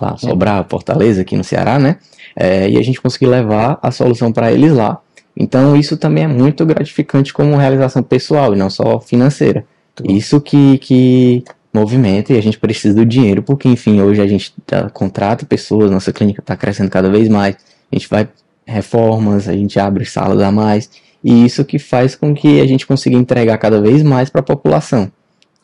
lá, 0.01 0.17
Sobrar, 0.17 0.65
Fortaleza, 0.69 1.21
aqui 1.21 1.35
no 1.35 1.43
Ceará, 1.43 1.79
né, 1.79 1.97
é, 2.35 2.69
e 2.69 2.77
a 2.77 2.81
gente 2.81 3.01
conseguir 3.01 3.27
levar 3.27 3.79
a 3.81 3.91
solução 3.91 4.31
para 4.31 4.51
eles 4.51 4.73
lá. 4.73 4.99
Então 5.37 5.75
isso 5.75 5.97
também 5.97 6.23
é 6.23 6.27
muito 6.27 6.65
gratificante 6.65 7.33
como 7.33 7.55
realização 7.57 8.01
pessoal 8.01 8.53
e 8.53 8.57
não 8.57 8.69
só 8.69 8.99
financeira. 8.99 9.65
Isso 10.03 10.39
que, 10.41 10.77
que 10.79 11.43
movimenta 11.73 12.33
e 12.33 12.37
a 12.37 12.41
gente 12.41 12.57
precisa 12.57 12.95
do 12.95 13.05
dinheiro, 13.05 13.43
porque 13.43 13.67
enfim, 13.67 14.01
hoje 14.01 14.21
a 14.21 14.27
gente 14.27 14.53
tá, 14.65 14.89
contrata 14.89 15.45
pessoas, 15.45 15.91
nossa 15.91 16.13
clínica 16.13 16.41
está 16.41 16.55
crescendo 16.55 16.89
cada 16.89 17.09
vez 17.09 17.27
mais, 17.27 17.55
a 17.91 17.95
gente 17.95 18.09
vai 18.09 18.27
reformas, 18.65 19.47
a 19.47 19.53
gente 19.53 19.79
abre 19.79 20.05
salas 20.05 20.39
a 20.41 20.51
mais, 20.51 20.89
e 21.23 21.45
isso 21.45 21.63
que 21.65 21.77
faz 21.77 22.15
com 22.15 22.33
que 22.33 22.59
a 22.61 22.67
gente 22.67 22.87
consiga 22.87 23.15
entregar 23.15 23.57
cada 23.57 23.81
vez 23.81 24.01
mais 24.03 24.29
para 24.29 24.41
a 24.41 24.43
população. 24.43 25.11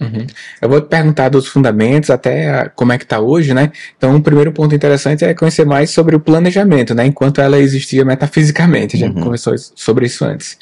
Uhum. 0.01 0.25
Eu 0.59 0.67
vou 0.67 0.81
te 0.81 0.87
perguntar 0.87 1.29
dos 1.29 1.47
fundamentos 1.47 2.09
até 2.09 2.69
como 2.75 2.91
é 2.91 2.97
que 2.97 3.03
está 3.03 3.19
hoje, 3.19 3.53
né? 3.53 3.71
Então, 3.95 4.15
o 4.15 4.21
primeiro 4.21 4.51
ponto 4.51 4.73
interessante 4.73 5.23
é 5.23 5.33
conhecer 5.35 5.63
mais 5.63 5.91
sobre 5.91 6.15
o 6.15 6.19
planejamento, 6.19 6.95
né? 6.95 7.05
Enquanto 7.05 7.39
ela 7.39 7.59
existia 7.59 8.03
metafisicamente, 8.03 8.95
a 8.95 8.99
gente 8.99 9.15
uhum. 9.17 9.23
conversou 9.23 9.53
sobre 9.75 10.07
isso 10.07 10.25
antes. 10.25 10.57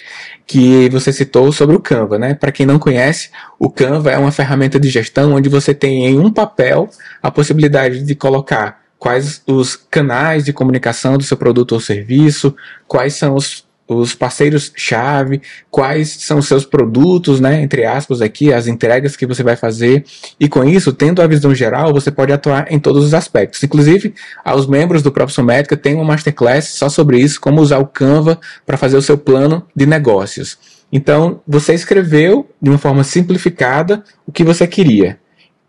Que 0.46 0.90
você 0.90 1.14
citou 1.14 1.52
sobre 1.54 1.76
o 1.76 1.80
Canva, 1.80 2.20
né? 2.20 2.34
Para 2.34 2.52
quem 2.52 2.66
não 2.66 2.78
conhece, 2.78 3.30
o 3.58 3.70
Canva 3.70 4.12
é 4.12 4.18
uma 4.18 4.32
ferramenta 4.32 4.78
de 4.78 4.90
gestão 4.90 5.34
onde 5.34 5.48
você 5.48 5.74
tem 5.74 6.06
em 6.06 6.20
um 6.20 6.32
papel 6.32 6.90
a 7.24 7.32
possibilidade 7.32 8.04
de 8.04 8.16
colocar 8.16 8.82
quais 8.98 9.42
os 9.48 9.78
canais 9.78 10.44
de 10.44 10.52
comunicação 10.52 11.18
do 11.18 11.24
seu 11.24 11.38
produto 11.38 11.72
ou 11.72 11.80
serviço, 11.80 12.54
quais 12.86 13.14
são 13.14 13.36
os 13.36 13.69
os 13.90 14.14
parceiros-chave, 14.14 15.42
quais 15.72 16.10
são 16.10 16.38
os 16.38 16.48
seus 16.48 16.64
produtos, 16.64 17.40
né, 17.40 17.62
entre 17.62 17.86
aspas 17.86 18.22
aqui, 18.22 18.54
as 18.54 18.68
entregas 18.68 19.16
que 19.16 19.26
você 19.26 19.42
vai 19.42 19.56
fazer, 19.56 20.06
e 20.40 20.48
com 20.48 20.64
isso, 20.64 20.94
tendo 20.94 21.22
a 21.22 21.28
visão 21.28 21.56
geral, 21.56 21.92
você 21.92 22.12
pode 22.12 22.32
atuar 22.32 22.72
em 22.72 22.80
todos 22.80 23.04
os 23.04 23.16
aspectos. 23.16 23.64
Inclusive, 23.64 24.14
aos 24.46 24.68
membros 24.68 25.02
do 25.02 25.12
Profissão 25.12 25.44
Médica 25.44 25.76
tem 25.76 25.96
uma 25.96 26.04
masterclass 26.04 26.68
só 26.70 26.88
sobre 26.88 27.20
isso, 27.20 27.42
como 27.42 27.62
usar 27.62 27.80
o 27.80 27.88
Canva 27.88 28.40
para 28.66 28.78
fazer 28.78 28.96
o 28.96 29.02
seu 29.02 29.18
plano 29.18 29.66
de 29.76 29.88
negócios. 29.88 30.58
Então, 30.92 31.42
você 31.48 31.74
escreveu 31.74 32.48
de 32.62 32.70
uma 32.70 32.78
forma 32.78 33.04
simplificada 33.04 34.04
o 34.26 34.32
que 34.32 34.44
você 34.44 34.68
queria 34.68 35.20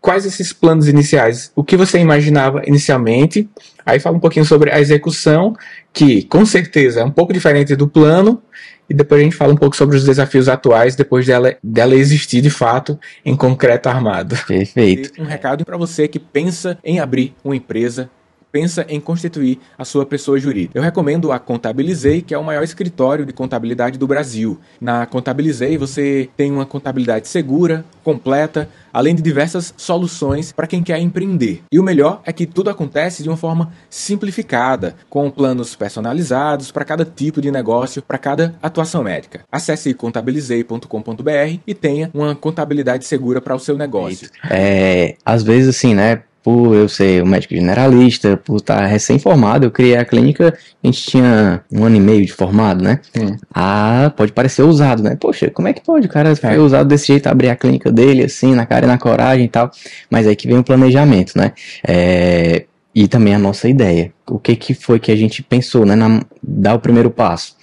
quais 0.01 0.25
esses 0.25 0.51
planos 0.51 0.87
iniciais, 0.87 1.51
o 1.55 1.63
que 1.63 1.77
você 1.77 1.99
imaginava 1.99 2.63
inicialmente, 2.65 3.47
aí 3.85 3.99
fala 3.99 4.17
um 4.17 4.19
pouquinho 4.19 4.43
sobre 4.43 4.71
a 4.71 4.79
execução, 4.79 5.55
que 5.93 6.23
com 6.23 6.43
certeza 6.43 7.01
é 7.01 7.03
um 7.03 7.11
pouco 7.11 7.31
diferente 7.31 7.75
do 7.75 7.87
plano, 7.87 8.41
e 8.89 8.93
depois 8.93 9.21
a 9.21 9.23
gente 9.23 9.35
fala 9.35 9.53
um 9.53 9.57
pouco 9.57 9.75
sobre 9.75 9.95
os 9.95 10.03
desafios 10.03 10.49
atuais 10.49 10.95
depois 10.95 11.25
dela, 11.25 11.55
dela 11.63 11.95
existir 11.95 12.41
de 12.41 12.49
fato 12.49 12.99
em 13.23 13.37
concreto 13.37 13.87
armado. 13.87 14.35
Perfeito. 14.45 15.21
Um 15.21 15.25
recado 15.25 15.63
para 15.63 15.77
você 15.77 16.07
que 16.09 16.19
pensa 16.19 16.77
em 16.83 16.99
abrir 16.99 17.33
uma 17.41 17.55
empresa 17.55 18.09
pensa 18.51 18.85
em 18.89 18.99
constituir 18.99 19.59
a 19.77 19.85
sua 19.85 20.05
pessoa 20.05 20.39
jurídica. 20.39 20.77
Eu 20.77 20.83
recomendo 20.83 21.31
a 21.31 21.39
Contabilizei, 21.39 22.21
que 22.21 22.33
é 22.33 22.37
o 22.37 22.43
maior 22.43 22.63
escritório 22.63 23.25
de 23.25 23.33
contabilidade 23.33 23.97
do 23.97 24.07
Brasil. 24.07 24.59
Na 24.79 25.05
Contabilizei 25.05 25.77
você 25.77 26.29
tem 26.35 26.51
uma 26.51 26.65
contabilidade 26.65 27.27
segura, 27.27 27.85
completa, 28.03 28.69
além 28.93 29.15
de 29.15 29.21
diversas 29.21 29.73
soluções 29.77 30.51
para 30.51 30.67
quem 30.67 30.83
quer 30.83 30.99
empreender. 30.99 31.61
E 31.71 31.79
o 31.79 31.83
melhor 31.83 32.21
é 32.25 32.33
que 32.33 32.45
tudo 32.45 32.69
acontece 32.69 33.23
de 33.23 33.29
uma 33.29 33.37
forma 33.37 33.71
simplificada, 33.89 34.95
com 35.09 35.29
planos 35.29 35.75
personalizados 35.75 36.71
para 36.71 36.85
cada 36.85 37.05
tipo 37.05 37.41
de 37.41 37.51
negócio, 37.51 38.01
para 38.01 38.17
cada 38.17 38.55
atuação 38.61 39.03
médica. 39.03 39.41
Acesse 39.51 39.93
contabilizei.com.br 39.93 41.59
e 41.65 41.73
tenha 41.73 42.09
uma 42.13 42.35
contabilidade 42.35 43.05
segura 43.05 43.41
para 43.41 43.55
o 43.55 43.59
seu 43.59 43.77
negócio. 43.77 44.29
É, 44.49 45.15
às 45.25 45.43
vezes 45.43 45.69
assim, 45.69 45.95
né, 45.95 46.23
por 46.43 46.75
eu 46.75 46.89
ser 46.89 47.23
um 47.23 47.27
médico 47.27 47.53
generalista, 47.53 48.35
por 48.35 48.57
estar 48.57 48.85
recém-formado, 48.85 49.65
eu 49.65 49.71
criei 49.71 49.95
a 49.95 50.03
clínica, 50.03 50.57
a 50.83 50.87
gente 50.87 51.03
tinha 51.03 51.61
um 51.71 51.83
ano 51.83 51.95
e 51.95 51.99
meio 51.99 52.25
de 52.25 52.33
formado, 52.33 52.83
né? 52.83 52.99
Sim. 53.15 53.37
Ah, 53.53 54.11
pode 54.15 54.31
parecer 54.31 54.63
ousado, 54.63 55.03
né? 55.03 55.15
Poxa, 55.19 55.51
como 55.51 55.67
é 55.67 55.73
que 55.73 55.81
pode 55.81 56.07
o 56.07 56.09
cara 56.09 56.35
foi 56.35 56.55
é. 56.55 56.59
ousado 56.59 56.89
desse 56.89 57.07
jeito, 57.07 57.27
abrir 57.27 57.49
a 57.49 57.55
clínica 57.55 57.91
dele, 57.91 58.23
assim, 58.23 58.55
na 58.55 58.65
cara 58.65 58.85
e 58.85 58.87
na 58.87 58.97
coragem 58.97 59.45
e 59.45 59.49
tal? 59.49 59.69
Mas 60.09 60.25
aí 60.25 60.35
que 60.35 60.47
vem 60.47 60.57
o 60.57 60.63
planejamento, 60.63 61.37
né? 61.37 61.53
É, 61.87 62.65
e 62.93 63.07
também 63.07 63.35
a 63.35 63.39
nossa 63.39 63.69
ideia. 63.69 64.11
O 64.27 64.39
que, 64.39 64.55
que 64.55 64.73
foi 64.73 64.99
que 64.99 65.11
a 65.11 65.15
gente 65.15 65.43
pensou, 65.43 65.85
né? 65.85 65.95
Na, 65.95 66.21
dar 66.41 66.73
o 66.73 66.79
primeiro 66.79 67.11
passo. 67.11 67.55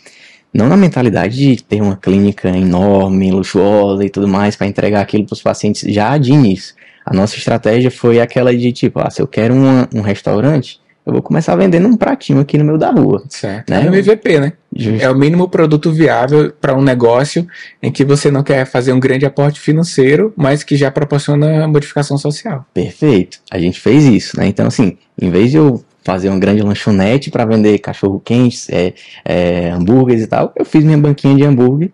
Não 0.55 0.69
na 0.69 0.77
mentalidade 0.77 1.37
de 1.37 1.63
ter 1.63 1.83
uma 1.83 1.97
clínica 1.97 2.49
enorme, 2.49 3.31
luxuosa 3.31 4.05
e 4.05 4.09
tudo 4.09 4.27
mais, 4.27 4.57
para 4.57 4.67
entregar 4.67 5.03
aquilo 5.03 5.27
para 5.27 5.35
os 5.35 5.43
pacientes 5.43 5.93
já 5.93 6.17
de 6.17 6.33
início 6.33 6.78
a 7.09 7.15
nossa 7.15 7.37
estratégia 7.37 7.91
foi 7.91 8.21
aquela 8.21 8.55
de 8.55 8.71
tipo, 8.71 9.01
ah, 9.01 9.09
se 9.09 9.23
eu 9.23 9.27
quero 9.27 9.55
uma, 9.55 9.89
um 9.95 10.03
restaurante, 10.03 10.79
eu 11.07 11.13
vou 11.15 11.23
começar 11.23 11.57
vendendo 11.57 11.89
um 11.89 11.97
pratinho 11.97 12.39
aqui 12.39 12.59
no 12.59 12.67
meio 12.67 12.77
da 12.77 12.91
rua. 12.91 13.23
Certo. 13.31 13.71
Né? 13.71 13.87
É 13.87 13.91
o 13.91 13.95
MVP, 13.95 14.41
né? 14.41 14.53
Justo. 14.77 15.03
É 15.03 15.11
o 15.11 15.15
mínimo 15.15 15.49
produto 15.49 15.91
viável 15.91 16.53
para 16.61 16.77
um 16.77 16.83
negócio 16.83 17.47
em 17.83 17.91
que 17.91 18.05
você 18.05 18.31
não 18.31 18.43
quer 18.43 18.67
fazer 18.67 18.93
um 18.93 19.01
grande 19.01 19.25
aporte 19.25 19.59
financeiro, 19.59 20.35
mas 20.37 20.63
que 20.63 20.77
já 20.77 20.91
proporciona 20.91 21.67
modificação 21.67 22.19
social. 22.19 22.67
Perfeito. 22.75 23.39
A 23.51 23.59
gente 23.59 23.81
fez 23.81 24.05
isso, 24.05 24.39
né? 24.39 24.47
Então, 24.47 24.67
assim, 24.67 24.99
em 25.19 25.31
vez 25.31 25.51
de 25.51 25.57
eu 25.57 25.83
fazer 26.05 26.29
uma 26.29 26.39
grande 26.39 26.61
lanchonete 26.61 27.31
para 27.31 27.47
vender 27.47 27.79
cachorro 27.79 28.21
quentes, 28.23 28.69
é, 28.69 28.93
é, 29.25 29.71
hambúrgueres 29.71 30.25
e 30.25 30.27
tal, 30.27 30.53
eu 30.55 30.65
fiz 30.67 30.85
minha 30.85 30.99
banquinha 30.99 31.35
de 31.35 31.45
hambúrguer. 31.45 31.91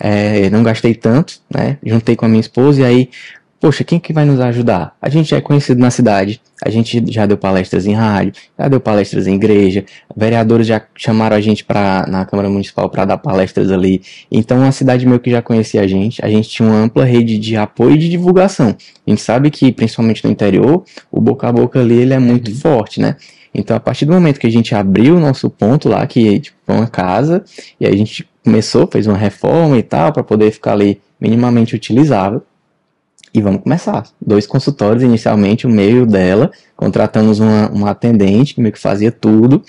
É, 0.00 0.48
não 0.50 0.62
gastei 0.62 0.94
tanto, 0.94 1.40
né? 1.52 1.78
Juntei 1.82 2.14
com 2.14 2.24
a 2.24 2.28
minha 2.28 2.40
esposa 2.40 2.82
e 2.82 2.84
aí 2.84 3.10
Poxa, 3.60 3.82
quem 3.82 3.98
que 3.98 4.12
vai 4.12 4.24
nos 4.24 4.38
ajudar? 4.38 4.94
A 5.02 5.08
gente 5.08 5.34
é 5.34 5.40
conhecido 5.40 5.80
na 5.80 5.90
cidade, 5.90 6.40
a 6.64 6.70
gente 6.70 7.02
já 7.12 7.26
deu 7.26 7.36
palestras 7.36 7.86
em 7.86 7.92
rádio, 7.92 8.32
já 8.56 8.68
deu 8.68 8.80
palestras 8.80 9.26
em 9.26 9.34
igreja, 9.34 9.84
vereadores 10.16 10.64
já 10.64 10.80
chamaram 10.94 11.36
a 11.36 11.40
gente 11.40 11.64
pra, 11.64 12.06
na 12.06 12.24
Câmara 12.24 12.48
Municipal 12.48 12.88
para 12.88 13.04
dar 13.04 13.18
palestras 13.18 13.72
ali. 13.72 14.00
Então 14.30 14.62
a 14.62 14.70
cidade 14.70 15.04
meio 15.04 15.18
que 15.18 15.30
já 15.30 15.42
conhecia 15.42 15.80
a 15.80 15.88
gente, 15.88 16.24
a 16.24 16.28
gente 16.28 16.48
tinha 16.48 16.68
uma 16.68 16.78
ampla 16.78 17.04
rede 17.04 17.36
de 17.36 17.56
apoio 17.56 17.96
e 17.96 17.98
de 17.98 18.08
divulgação. 18.08 18.76
A 19.04 19.10
gente 19.10 19.22
sabe 19.22 19.50
que, 19.50 19.72
principalmente 19.72 20.24
no 20.24 20.30
interior, 20.30 20.84
o 21.10 21.20
boca 21.20 21.48
a 21.48 21.52
boca 21.52 21.80
ali 21.80 22.00
ele 22.00 22.14
é 22.14 22.18
muito 22.18 22.52
uhum. 22.52 22.56
forte, 22.56 23.00
né? 23.00 23.16
Então, 23.52 23.76
a 23.76 23.80
partir 23.80 24.04
do 24.04 24.12
momento 24.12 24.38
que 24.38 24.46
a 24.46 24.50
gente 24.50 24.72
abriu 24.72 25.16
o 25.16 25.20
nosso 25.20 25.50
ponto 25.50 25.88
lá, 25.88 26.06
que 26.06 26.38
tipo, 26.38 26.56
foi 26.64 26.76
uma 26.76 26.86
casa, 26.86 27.42
e 27.80 27.86
a 27.86 27.90
gente 27.90 28.28
começou, 28.44 28.86
fez 28.86 29.06
uma 29.08 29.16
reforma 29.16 29.76
e 29.76 29.82
tal, 29.82 30.12
para 30.12 30.22
poder 30.22 30.52
ficar 30.52 30.72
ali 30.72 31.00
minimamente 31.20 31.74
utilizável, 31.74 32.42
e 33.38 33.42
vamos 33.42 33.62
começar. 33.62 34.04
Dois 34.20 34.46
consultórios 34.46 35.02
inicialmente, 35.02 35.66
o 35.66 35.70
meio 35.70 36.04
dela, 36.04 36.50
contratamos 36.76 37.40
uma, 37.40 37.68
uma 37.70 37.90
atendente 37.90 38.54
que 38.54 38.60
meio 38.60 38.72
que 38.72 38.78
fazia 38.78 39.10
tudo 39.10 39.62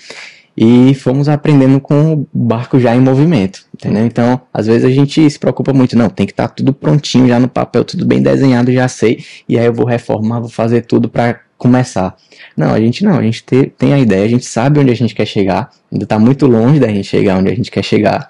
e 0.56 0.94
fomos 0.94 1.28
aprendendo 1.28 1.80
com 1.80 2.12
o 2.12 2.28
barco 2.34 2.78
já 2.78 2.94
em 2.94 3.00
movimento, 3.00 3.64
entendeu? 3.74 4.04
Então, 4.04 4.40
às 4.52 4.66
vezes 4.66 4.84
a 4.84 4.90
gente 4.90 5.30
se 5.30 5.38
preocupa 5.38 5.72
muito, 5.72 5.96
não, 5.96 6.10
tem 6.10 6.26
que 6.26 6.32
estar 6.32 6.48
tá 6.48 6.54
tudo 6.54 6.72
prontinho 6.72 7.28
já 7.28 7.38
no 7.38 7.48
papel, 7.48 7.84
tudo 7.84 8.04
bem 8.04 8.20
desenhado, 8.20 8.72
já 8.72 8.88
sei, 8.88 9.24
e 9.48 9.58
aí 9.58 9.64
eu 9.64 9.72
vou 9.72 9.86
reformar, 9.86 10.40
vou 10.40 10.50
fazer 10.50 10.82
tudo 10.82 11.08
para 11.08 11.40
começar. 11.56 12.16
Não, 12.56 12.74
a 12.74 12.80
gente 12.80 13.04
não, 13.04 13.16
a 13.16 13.22
gente 13.22 13.44
te, 13.44 13.72
tem 13.78 13.94
a 13.94 13.98
ideia, 13.98 14.24
a 14.24 14.28
gente 14.28 14.44
sabe 14.44 14.80
onde 14.80 14.90
a 14.90 14.96
gente 14.96 15.14
quer 15.14 15.26
chegar, 15.26 15.70
ainda 15.90 16.04
está 16.04 16.18
muito 16.18 16.46
longe 16.46 16.80
da 16.80 16.88
gente 16.88 17.04
chegar 17.04 17.38
onde 17.38 17.50
a 17.50 17.54
gente 17.54 17.70
quer 17.70 17.82
chegar, 17.82 18.28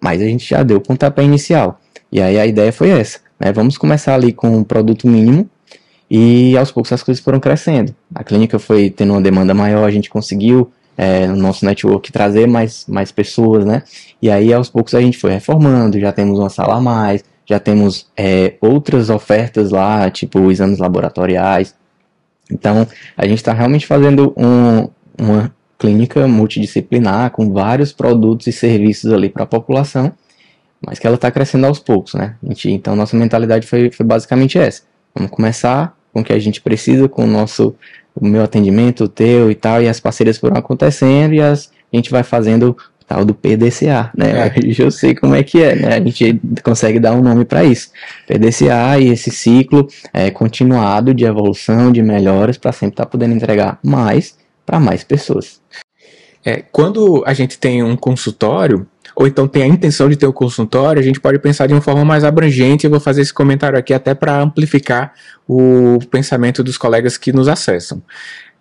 mas 0.00 0.20
a 0.20 0.26
gente 0.26 0.48
já 0.48 0.62
deu 0.62 0.76
o 0.76 0.80
pontapé 0.80 1.24
inicial. 1.24 1.80
E 2.12 2.20
aí 2.20 2.38
a 2.38 2.46
ideia 2.46 2.72
foi 2.72 2.90
essa 2.90 3.20
né? 3.42 3.52
Vamos 3.52 3.76
começar 3.76 4.14
ali 4.14 4.32
com 4.32 4.48
um 4.58 4.64
produto 4.64 5.08
mínimo 5.08 5.48
e 6.08 6.56
aos 6.56 6.70
poucos 6.70 6.92
as 6.92 7.02
coisas 7.02 7.22
foram 7.22 7.40
crescendo. 7.40 7.94
A 8.14 8.22
clínica 8.22 8.58
foi 8.58 8.88
tendo 8.88 9.12
uma 9.12 9.20
demanda 9.20 9.52
maior, 9.52 9.84
a 9.84 9.90
gente 9.90 10.08
conseguiu 10.08 10.70
é, 10.96 11.26
no 11.26 11.36
nosso 11.36 11.64
network 11.64 12.12
trazer 12.12 12.46
mais, 12.46 12.86
mais 12.86 13.10
pessoas, 13.10 13.64
né? 13.64 13.82
E 14.20 14.30
aí 14.30 14.52
aos 14.52 14.68
poucos 14.70 14.94
a 14.94 15.00
gente 15.00 15.18
foi 15.18 15.32
reformando, 15.32 15.98
já 15.98 16.12
temos 16.12 16.38
uma 16.38 16.48
sala 16.48 16.76
a 16.76 16.80
mais, 16.80 17.24
já 17.44 17.58
temos 17.58 18.06
é, 18.16 18.54
outras 18.60 19.10
ofertas 19.10 19.70
lá, 19.70 20.08
tipo 20.10 20.50
exames 20.50 20.78
laboratoriais. 20.78 21.74
Então 22.50 22.86
a 23.16 23.26
gente 23.26 23.38
está 23.38 23.52
realmente 23.52 23.86
fazendo 23.86 24.32
um, 24.36 24.88
uma 25.18 25.52
clínica 25.78 26.28
multidisciplinar 26.28 27.30
com 27.32 27.52
vários 27.52 27.92
produtos 27.92 28.46
e 28.46 28.52
serviços 28.52 29.10
ali 29.12 29.28
para 29.28 29.42
a 29.42 29.46
população 29.46 30.12
mas 30.84 30.98
que 30.98 31.06
ela 31.06 31.16
está 31.16 31.30
crescendo 31.30 31.66
aos 31.66 31.78
poucos, 31.78 32.14
né? 32.14 32.36
Gente, 32.42 32.70
então 32.70 32.96
nossa 32.96 33.16
mentalidade 33.16 33.66
foi, 33.66 33.90
foi 33.90 34.04
basicamente 34.04 34.58
essa. 34.58 34.82
Vamos 35.14 35.30
começar 35.30 35.96
com 36.12 36.20
o 36.20 36.24
que 36.24 36.32
a 36.32 36.38
gente 36.38 36.60
precisa, 36.60 37.08
com 37.08 37.24
o 37.24 37.26
nosso, 37.26 37.74
o 38.14 38.26
meu 38.26 38.42
atendimento, 38.42 39.04
o 39.04 39.08
teu 39.08 39.50
e 39.50 39.54
tal, 39.54 39.82
e 39.82 39.88
as 39.88 40.00
parcerias 40.00 40.38
foram 40.38 40.56
acontecendo 40.56 41.34
e 41.34 41.40
as, 41.40 41.70
a 41.92 41.96
gente 41.96 42.10
vai 42.10 42.22
fazendo 42.22 42.76
o 43.00 43.04
tal 43.04 43.24
do 43.24 43.34
PDCA, 43.34 44.10
né? 44.16 44.48
É. 44.48 44.52
Eu 44.78 44.90
sei 44.90 45.14
como 45.14 45.34
é 45.34 45.42
que 45.42 45.62
é, 45.62 45.74
né? 45.76 45.94
A 45.94 46.00
gente 46.00 46.40
consegue 46.62 46.98
dar 46.98 47.14
um 47.14 47.22
nome 47.22 47.44
para 47.44 47.64
isso. 47.64 47.90
PDCA 48.26 48.98
e 48.98 49.08
esse 49.08 49.30
ciclo 49.30 49.86
é, 50.12 50.30
continuado 50.30 51.14
de 51.14 51.24
evolução, 51.24 51.92
de 51.92 52.02
melhoras, 52.02 52.58
para 52.58 52.72
sempre 52.72 52.94
estar 52.94 53.04
tá 53.04 53.10
podendo 53.10 53.34
entregar 53.34 53.78
mais 53.82 54.36
para 54.66 54.80
mais 54.80 55.04
pessoas. 55.04 55.60
É, 56.44 56.62
quando 56.72 57.22
a 57.26 57.32
gente 57.34 57.58
tem 57.58 57.82
um 57.82 57.96
consultório, 57.96 58.86
ou 59.14 59.26
então 59.26 59.46
tem 59.46 59.62
a 59.62 59.66
intenção 59.66 60.08
de 60.08 60.16
ter 60.16 60.26
o 60.26 60.32
consultório, 60.32 61.00
a 61.00 61.04
gente 61.04 61.20
pode 61.20 61.38
pensar 61.38 61.66
de 61.66 61.74
uma 61.74 61.80
forma 61.80 62.04
mais 62.04 62.24
abrangente. 62.24 62.84
Eu 62.84 62.90
vou 62.90 63.00
fazer 63.00 63.22
esse 63.22 63.32
comentário 63.32 63.78
aqui 63.78 63.92
até 63.92 64.14
para 64.14 64.40
amplificar 64.40 65.12
o 65.46 65.98
pensamento 66.10 66.62
dos 66.62 66.78
colegas 66.78 67.16
que 67.16 67.32
nos 67.32 67.48
acessam. 67.48 68.02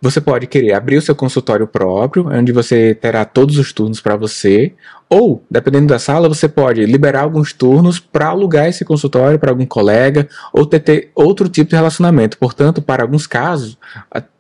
Você 0.02 0.20
pode 0.20 0.48
querer 0.48 0.74
abrir 0.74 0.98
o 0.98 1.02
seu 1.02 1.14
consultório 1.14 1.68
próprio, 1.68 2.28
onde 2.28 2.52
você 2.52 2.96
terá 2.96 3.24
todos 3.24 3.60
os 3.60 3.72
turnos 3.72 4.02
para 4.02 4.16
você, 4.16 4.74
ou, 5.08 5.44
dependendo 5.52 5.88
da 5.88 6.00
sala, 6.00 6.28
você 6.28 6.48
pode 6.48 6.84
liberar 6.86 7.22
alguns 7.22 7.54
turnos 7.54 8.00
para 8.00 8.28
alugar 8.28 8.68
esse 8.68 8.84
consultório 8.84 9.38
para 9.38 9.52
algum 9.52 9.66
colega, 9.66 10.28
ou 10.52 10.66
ter, 10.66 10.80
ter, 10.80 11.12
outro 11.14 11.48
tipo 11.48 11.70
de 11.70 11.76
relacionamento. 11.76 12.38
Portanto, 12.40 12.82
para 12.82 13.04
alguns 13.04 13.28
casos, 13.28 13.78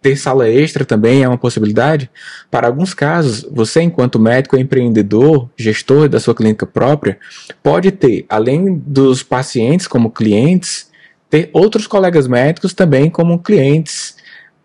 ter 0.01 0.15
sala 0.15 0.49
extra 0.49 0.83
também 0.83 1.21
é 1.21 1.27
uma 1.27 1.37
possibilidade. 1.37 2.09
Para 2.49 2.65
alguns 2.67 2.95
casos, 2.95 3.45
você, 3.51 3.83
enquanto 3.83 4.17
médico 4.17 4.57
empreendedor, 4.57 5.47
gestor 5.55 6.09
da 6.09 6.19
sua 6.19 6.33
clínica 6.33 6.65
própria, 6.65 7.19
pode 7.61 7.91
ter, 7.91 8.25
além 8.27 8.81
dos 8.83 9.21
pacientes 9.21 9.85
como 9.87 10.09
clientes, 10.09 10.89
ter 11.29 11.51
outros 11.53 11.85
colegas 11.85 12.27
médicos 12.27 12.73
também 12.73 13.09
como 13.09 13.37
clientes 13.37 14.15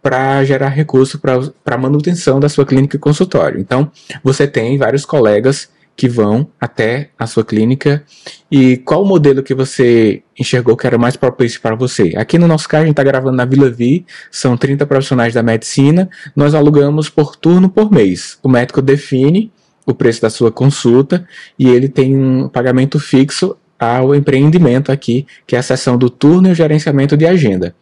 para 0.07 0.45
gerar 0.45 0.69
recurso 0.69 1.19
para 1.19 1.75
a 1.75 1.77
manutenção 1.77 2.39
da 2.39 2.49
sua 2.49 2.65
clínica 2.65 2.95
e 2.95 3.01
consultório. 3.01 3.59
Então, 3.59 3.91
você 4.23 4.47
tem 4.47 4.79
vários 4.79 5.05
colegas 5.05 5.69
que 5.97 6.09
vão 6.09 6.47
até 6.61 7.11
a 7.19 7.27
sua 7.27 7.45
clínica 7.45 8.05
e 8.49 8.77
qual 8.77 9.03
o 9.03 9.05
modelo 9.05 9.43
que 9.43 9.53
você 9.53 10.23
enxergou 10.39 10.77
que 10.77 10.87
era 10.87 10.97
mais 10.97 11.17
propício 11.17 11.61
para 11.61 11.75
você? 11.75 12.13
Aqui 12.17 12.39
no 12.39 12.47
nosso 12.47 12.69
caso, 12.69 12.85
a 12.85 12.87
gente 12.87 12.93
está 12.93 13.03
gravando 13.03 13.37
na 13.37 13.45
Vila 13.45 13.69
Vi, 13.69 14.07
são 14.31 14.57
30 14.57 14.87
profissionais 14.87 15.35
da 15.35 15.43
medicina, 15.43 16.09
nós 16.37 16.55
alugamos 16.55 17.09
por 17.09 17.35
turno 17.35 17.69
por 17.69 17.91
mês. 17.91 18.39
O 18.45 18.49
médico 18.49 18.81
define 18.81 19.51
o 19.85 19.93
preço 19.93 20.23
da 20.23 20.31
sua 20.31 20.53
consulta 20.53 21.27
e 21.59 21.69
ele 21.69 21.89
tem 21.89 22.17
um 22.17 22.49
pagamento 22.49 23.01
fixo 23.01 23.57
ao 23.77 24.15
empreendimento 24.15 24.93
aqui, 24.93 25.27
que 25.45 25.57
é 25.57 25.59
a 25.59 25.63
seção 25.63 25.99
do 25.99 26.09
turno 26.09 26.47
e 26.47 26.53
o 26.53 26.55
gerenciamento 26.55 27.17
de 27.17 27.27
agenda 27.27 27.75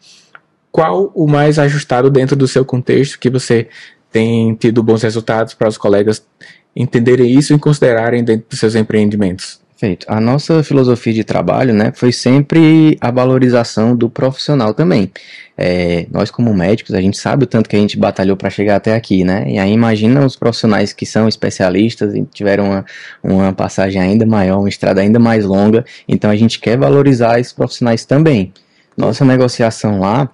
qual 0.74 1.12
o 1.14 1.28
mais 1.28 1.56
ajustado 1.56 2.10
dentro 2.10 2.34
do 2.34 2.48
seu 2.48 2.64
contexto 2.64 3.16
que 3.16 3.30
você 3.30 3.68
tem 4.10 4.56
tido 4.56 4.82
bons 4.82 5.04
resultados 5.04 5.54
para 5.54 5.68
os 5.68 5.78
colegas 5.78 6.26
entenderem 6.74 7.30
isso 7.30 7.54
e 7.54 7.58
considerarem 7.60 8.24
dentro 8.24 8.46
dos 8.50 8.58
seus 8.58 8.74
empreendimentos? 8.74 9.60
Perfeito. 9.70 10.04
A 10.08 10.20
nossa 10.20 10.64
filosofia 10.64 11.12
de 11.12 11.22
trabalho, 11.22 11.72
né, 11.72 11.92
foi 11.94 12.10
sempre 12.10 12.98
a 13.00 13.12
valorização 13.12 13.94
do 13.94 14.10
profissional 14.10 14.74
também. 14.74 15.12
É, 15.56 16.08
nós 16.10 16.28
como 16.28 16.52
médicos, 16.52 16.92
a 16.92 17.00
gente 17.00 17.18
sabe 17.18 17.44
o 17.44 17.46
tanto 17.46 17.68
que 17.68 17.76
a 17.76 17.78
gente 17.78 17.96
batalhou 17.96 18.36
para 18.36 18.50
chegar 18.50 18.74
até 18.74 18.96
aqui, 18.96 19.22
né? 19.22 19.44
E 19.46 19.60
aí 19.60 19.72
imagina 19.72 20.26
os 20.26 20.34
profissionais 20.34 20.92
que 20.92 21.06
são 21.06 21.28
especialistas 21.28 22.16
e 22.16 22.24
tiveram 22.24 22.64
uma, 22.64 22.84
uma 23.22 23.52
passagem 23.52 24.02
ainda 24.02 24.26
maior, 24.26 24.58
uma 24.58 24.68
estrada 24.68 25.00
ainda 25.00 25.20
mais 25.20 25.44
longa. 25.44 25.84
Então 26.08 26.32
a 26.32 26.36
gente 26.36 26.58
quer 26.58 26.76
valorizar 26.76 27.38
esses 27.38 27.52
profissionais 27.52 28.04
também. 28.04 28.52
Nossa 28.96 29.24
negociação 29.24 30.00
lá 30.00 30.28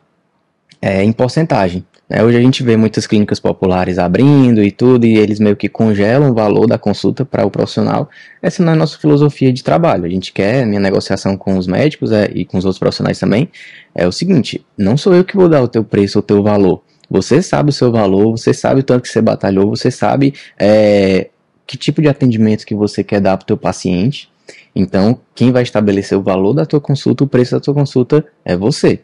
é, 0.80 1.02
em 1.02 1.12
porcentagem. 1.12 1.84
Né? 2.08 2.22
Hoje 2.24 2.36
a 2.36 2.40
gente 2.40 2.62
vê 2.62 2.76
muitas 2.76 3.06
clínicas 3.06 3.38
populares 3.38 3.98
abrindo 3.98 4.62
e 4.62 4.72
tudo, 4.72 5.06
e 5.06 5.16
eles 5.16 5.38
meio 5.38 5.56
que 5.56 5.68
congelam 5.68 6.30
o 6.30 6.34
valor 6.34 6.66
da 6.66 6.78
consulta 6.78 7.24
para 7.24 7.46
o 7.46 7.50
profissional. 7.50 8.08
Essa 8.42 8.62
não 8.62 8.72
é 8.72 8.74
a 8.74 8.78
nossa 8.78 8.98
filosofia 8.98 9.52
de 9.52 9.62
trabalho. 9.62 10.04
A 10.04 10.08
gente 10.08 10.32
quer, 10.32 10.66
minha 10.66 10.80
negociação 10.80 11.36
com 11.36 11.56
os 11.56 11.66
médicos 11.66 12.10
é, 12.10 12.30
e 12.34 12.44
com 12.44 12.58
os 12.58 12.64
outros 12.64 12.78
profissionais 12.78 13.18
também, 13.18 13.48
é 13.94 14.06
o 14.06 14.12
seguinte: 14.12 14.64
não 14.76 14.96
sou 14.96 15.14
eu 15.14 15.24
que 15.24 15.36
vou 15.36 15.48
dar 15.48 15.62
o 15.62 15.68
teu 15.68 15.84
preço 15.84 16.18
ou 16.18 16.22
o 16.22 16.26
teu 16.26 16.42
valor. 16.42 16.82
Você 17.08 17.42
sabe 17.42 17.70
o 17.70 17.72
seu 17.72 17.90
valor, 17.90 18.30
você 18.32 18.54
sabe 18.54 18.80
o 18.80 18.82
tanto 18.84 19.02
que 19.02 19.08
você 19.08 19.20
batalhou, 19.20 19.70
você 19.70 19.90
sabe 19.90 20.32
é, 20.58 21.28
que 21.66 21.76
tipo 21.76 22.00
de 22.00 22.08
atendimento 22.08 22.64
que 22.64 22.74
você 22.74 23.02
quer 23.02 23.20
dar 23.20 23.36
para 23.36 23.44
o 23.44 23.46
teu 23.46 23.56
paciente. 23.56 24.30
Então, 24.74 25.20
quem 25.34 25.50
vai 25.50 25.64
estabelecer 25.64 26.16
o 26.16 26.22
valor 26.22 26.52
da 26.52 26.64
tua 26.64 26.80
consulta, 26.80 27.24
o 27.24 27.26
preço 27.26 27.52
da 27.52 27.60
tua 27.60 27.74
consulta 27.74 28.24
é 28.44 28.56
você. 28.56 29.00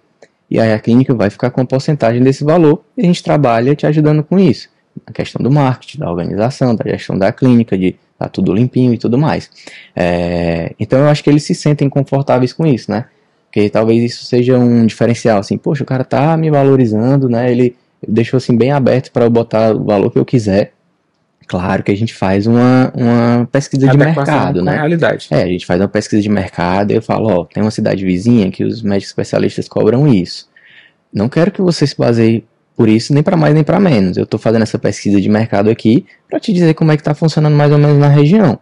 E 0.50 0.61
aí 0.61 0.73
a 0.73 0.79
clínica 0.79 1.15
vai 1.15 1.31
ficar 1.31 1.50
com 1.50 1.61
a 1.61 1.65
porcentagem 1.65 2.23
desse 2.23 2.45
valor 2.45 2.85
e 2.97 3.03
a 3.03 3.05
gente 3.05 3.23
trabalha 3.23 3.75
te 3.75 3.87
ajudando 3.87 4.23
com 4.23 4.38
isso. 4.38 4.69
A 5.07 5.12
questão 5.12 5.43
do 5.43 5.50
marketing, 5.50 5.99
da 5.99 6.11
organização, 6.11 6.75
da 6.75 6.88
gestão 6.91 7.19
da 7.19 7.33
clínica, 7.33 7.76
de 7.76 7.97
tá 8.19 8.29
tudo 8.29 8.53
limpinho 8.53 8.95
e 8.95 8.99
tudo 8.99 9.19
mais. 9.19 9.50
É, 9.95 10.75
então 10.79 10.99
eu 11.00 11.09
acho 11.09 11.23
que 11.23 11.29
eles 11.29 11.43
se 11.43 11.55
sentem 11.55 11.88
confortáveis 11.88 12.53
com 12.53 12.67
isso, 12.67 12.91
né? 12.91 13.07
Porque 13.47 13.69
talvez 13.69 14.03
isso 14.03 14.25
seja 14.25 14.59
um 14.59 14.87
diferencial, 14.87 15.38
assim, 15.38 15.57
poxa, 15.57 15.83
o 15.83 15.87
cara 15.87 16.05
tá 16.05 16.37
me 16.37 16.50
valorizando, 16.50 17.29
né? 17.29 17.50
Ele 17.50 17.76
deixou 18.07 18.38
assim 18.38 18.57
bem 18.57 18.71
aberto 18.71 19.11
para 19.11 19.25
eu 19.25 19.31
botar 19.31 19.75
o 19.75 19.85
valor 19.85 20.11
que 20.11 20.19
eu 20.19 20.25
quiser. 20.25 20.73
Claro 21.47 21.83
que 21.85 21.93
a 21.93 21.97
gente 21.97 22.12
faz 22.12 22.47
uma, 22.47 22.93
uma 22.95 23.49
pesquisa 23.50 23.87
de 23.87 23.97
mercado, 23.97 24.62
né? 24.65 24.75
realidade. 24.75 25.29
É, 25.31 25.43
a 25.43 25.47
gente 25.47 25.65
faz 25.65 25.81
uma 25.81 25.88
pesquisa 25.88 26.21
de 26.21 26.29
mercado 26.29 26.91
e 26.91 26.97
eu 26.97 27.03
falo, 27.03 27.29
ó, 27.29 27.45
tem 27.45 27.62
uma 27.62 27.71
cidade 27.71 28.05
vizinha 28.05 28.50
que 28.50 28.65
os 28.65 28.83
médicos 28.83 29.11
especialistas 29.11 29.69
cobram 29.69 30.12
isso. 30.12 30.49
Não 31.13 31.28
quero 31.28 31.52
que 31.52 31.63
você 31.63 31.87
se 31.87 31.97
baseie 31.97 32.45
por 32.76 32.89
isso, 32.89 33.15
nem 33.15 33.23
para 33.23 33.37
mais 33.37 33.54
nem 33.54 33.63
para 33.63 33.78
menos. 33.78 34.17
Eu 34.17 34.25
estou 34.25 34.41
fazendo 34.41 34.63
essa 34.63 34.78
pesquisa 34.78 35.21
de 35.21 35.28
mercado 35.28 35.71
aqui 35.71 36.04
para 36.28 36.41
te 36.41 36.52
dizer 36.52 36.75
como 36.75 36.91
é 36.91 36.97
que 36.97 37.00
está 37.00 37.15
funcionando 37.15 37.54
mais 37.54 37.71
ou 37.71 37.78
menos 37.78 37.97
na 37.97 38.09
região. 38.09 38.59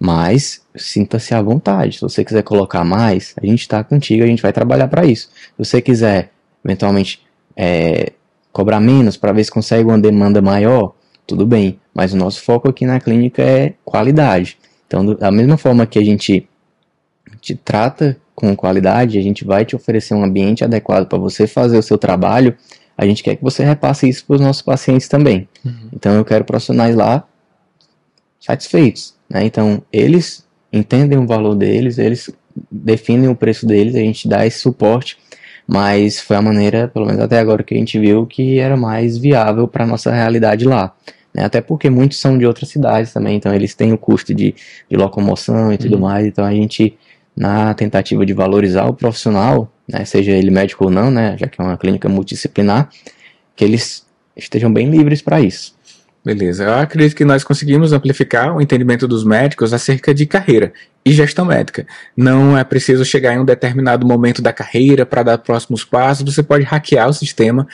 Mas 0.00 0.62
sinta-se 0.74 1.34
à 1.34 1.42
vontade. 1.42 1.96
Se 1.96 2.00
você 2.00 2.24
quiser 2.24 2.42
colocar 2.42 2.84
mais, 2.84 3.34
a 3.40 3.46
gente 3.46 3.60
está 3.60 3.84
contigo, 3.84 4.24
a 4.24 4.26
gente 4.26 4.42
vai 4.42 4.52
trabalhar 4.52 4.88
para 4.88 5.04
isso. 5.04 5.28
Se 5.28 5.52
você 5.58 5.80
quiser, 5.80 6.30
eventualmente, 6.64 7.22
é, 7.54 8.12
cobrar 8.50 8.80
menos 8.80 9.16
para 9.16 9.32
ver 9.32 9.44
se 9.44 9.50
consegue 9.50 9.84
uma 9.84 9.98
demanda 9.98 10.40
maior, 10.40 10.94
tudo 11.26 11.46
bem, 11.46 11.78
mas 11.94 12.12
o 12.12 12.16
nosso 12.16 12.42
foco 12.42 12.68
aqui 12.68 12.84
na 12.84 12.98
clínica 12.98 13.42
é 13.42 13.74
qualidade. 13.84 14.58
Então, 14.86 15.14
da 15.14 15.30
mesma 15.30 15.56
forma 15.56 15.86
que 15.86 15.98
a 15.98 16.04
gente 16.04 16.48
te 17.40 17.54
trata 17.54 18.16
com 18.34 18.54
qualidade, 18.56 19.18
a 19.18 19.22
gente 19.22 19.44
vai 19.44 19.64
te 19.64 19.76
oferecer 19.76 20.14
um 20.14 20.24
ambiente 20.24 20.64
adequado 20.64 21.06
para 21.06 21.18
você 21.18 21.46
fazer 21.46 21.78
o 21.78 21.82
seu 21.82 21.96
trabalho, 21.96 22.56
a 22.96 23.06
gente 23.06 23.22
quer 23.22 23.36
que 23.36 23.42
você 23.42 23.64
repasse 23.64 24.08
isso 24.08 24.24
para 24.26 24.34
os 24.34 24.40
nossos 24.40 24.62
pacientes 24.62 25.08
também. 25.08 25.48
Uhum. 25.64 25.88
Então, 25.92 26.14
eu 26.14 26.24
quero 26.24 26.44
profissionais 26.44 26.94
lá 26.94 27.24
satisfeitos. 28.40 29.14
Né? 29.28 29.44
Então, 29.44 29.82
eles 29.92 30.44
entendem 30.72 31.18
o 31.18 31.26
valor 31.26 31.54
deles, 31.54 31.98
eles 31.98 32.30
definem 32.70 33.28
o 33.28 33.34
preço 33.34 33.66
deles, 33.66 33.94
a 33.94 34.00
gente 34.00 34.28
dá 34.28 34.46
esse 34.46 34.58
suporte, 34.58 35.16
mas 35.66 36.20
foi 36.20 36.36
a 36.36 36.42
maneira, 36.42 36.88
pelo 36.88 37.06
menos 37.06 37.20
até 37.20 37.38
agora, 37.38 37.62
que 37.62 37.74
a 37.74 37.78
gente 37.78 37.98
viu 37.98 38.26
que 38.26 38.58
era 38.58 38.76
mais 38.76 39.16
viável 39.16 39.66
para 39.66 39.86
nossa 39.86 40.12
realidade 40.12 40.64
lá. 40.64 40.94
Né? 41.34 41.44
Até 41.44 41.60
porque 41.60 41.90
muitos 41.90 42.18
são 42.20 42.38
de 42.38 42.46
outras 42.46 42.68
cidades 42.68 43.12
também, 43.12 43.36
então 43.36 43.52
eles 43.52 43.74
têm 43.74 43.92
o 43.92 43.98
custo 43.98 44.34
de, 44.34 44.54
de 44.88 44.96
locomoção 44.96 45.72
e 45.72 45.78
tudo 45.78 45.94
uhum. 45.96 46.02
mais. 46.02 46.26
Então 46.26 46.44
a 46.44 46.52
gente, 46.52 46.96
na 47.36 47.74
tentativa 47.74 48.24
de 48.24 48.32
valorizar 48.32 48.86
o 48.86 48.94
profissional, 48.94 49.70
né, 49.88 50.04
seja 50.04 50.32
ele 50.32 50.50
médico 50.50 50.84
ou 50.84 50.90
não, 50.90 51.10
né, 51.10 51.36
já 51.38 51.46
que 51.46 51.60
é 51.60 51.64
uma 51.64 51.76
clínica 51.76 52.08
multidisciplinar, 52.08 52.88
que 53.56 53.64
eles 53.64 54.06
estejam 54.36 54.72
bem 54.72 54.88
livres 54.88 55.20
para 55.20 55.40
isso. 55.40 55.73
Beleza. 56.24 56.64
Eu 56.64 56.74
acredito 56.74 57.14
que 57.14 57.24
nós 57.24 57.44
conseguimos 57.44 57.92
amplificar 57.92 58.56
o 58.56 58.62
entendimento 58.62 59.06
dos 59.06 59.24
médicos 59.24 59.74
acerca 59.74 60.14
de 60.14 60.24
carreira 60.24 60.72
e 61.04 61.12
gestão 61.12 61.44
médica. 61.44 61.86
Não 62.16 62.56
é 62.56 62.64
preciso 62.64 63.04
chegar 63.04 63.34
em 63.34 63.40
um 63.40 63.44
determinado 63.44 64.06
momento 64.06 64.40
da 64.40 64.50
carreira 64.50 65.04
para 65.04 65.22
dar 65.22 65.36
próximos 65.36 65.84
passos. 65.84 66.24
Você 66.34 66.42
pode 66.42 66.64
hackear 66.64 67.10
o 67.10 67.12
sistema. 67.12 67.68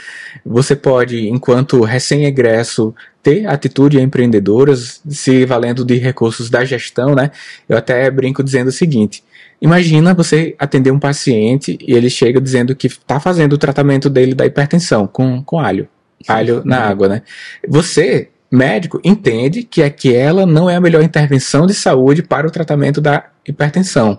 Você 0.44 0.74
pode, 0.74 1.28
enquanto 1.28 1.80
recém-egresso, 1.82 2.92
ter 3.22 3.46
atitude 3.46 4.00
empreendedoras, 4.00 5.00
se 5.08 5.46
valendo 5.46 5.84
de 5.84 5.94
recursos 5.94 6.50
da 6.50 6.64
gestão, 6.64 7.14
né? 7.14 7.30
Eu 7.68 7.78
até 7.78 8.10
brinco 8.10 8.42
dizendo 8.42 8.66
o 8.66 8.72
seguinte: 8.72 9.22
Imagina 9.62 10.12
você 10.12 10.56
atender 10.58 10.90
um 10.90 10.98
paciente 10.98 11.78
e 11.80 11.94
ele 11.94 12.10
chega 12.10 12.40
dizendo 12.40 12.74
que 12.74 12.88
está 12.88 13.20
fazendo 13.20 13.52
o 13.52 13.58
tratamento 13.58 14.10
dele 14.10 14.34
da 14.34 14.44
hipertensão 14.44 15.06
com, 15.06 15.40
com 15.40 15.60
alho. 15.60 15.86
Alho 16.26 16.62
na 16.64 16.80
água, 16.80 17.08
né? 17.08 17.22
Você 17.66 18.29
médico 18.50 19.00
entende 19.04 19.62
que 19.62 19.82
aquela 19.82 20.44
não 20.44 20.68
é 20.68 20.76
a 20.76 20.80
melhor 20.80 21.02
intervenção 21.02 21.66
de 21.66 21.74
saúde 21.74 22.22
para 22.22 22.46
o 22.46 22.50
tratamento 22.50 23.00
da 23.00 23.26
hipertensão. 23.46 24.18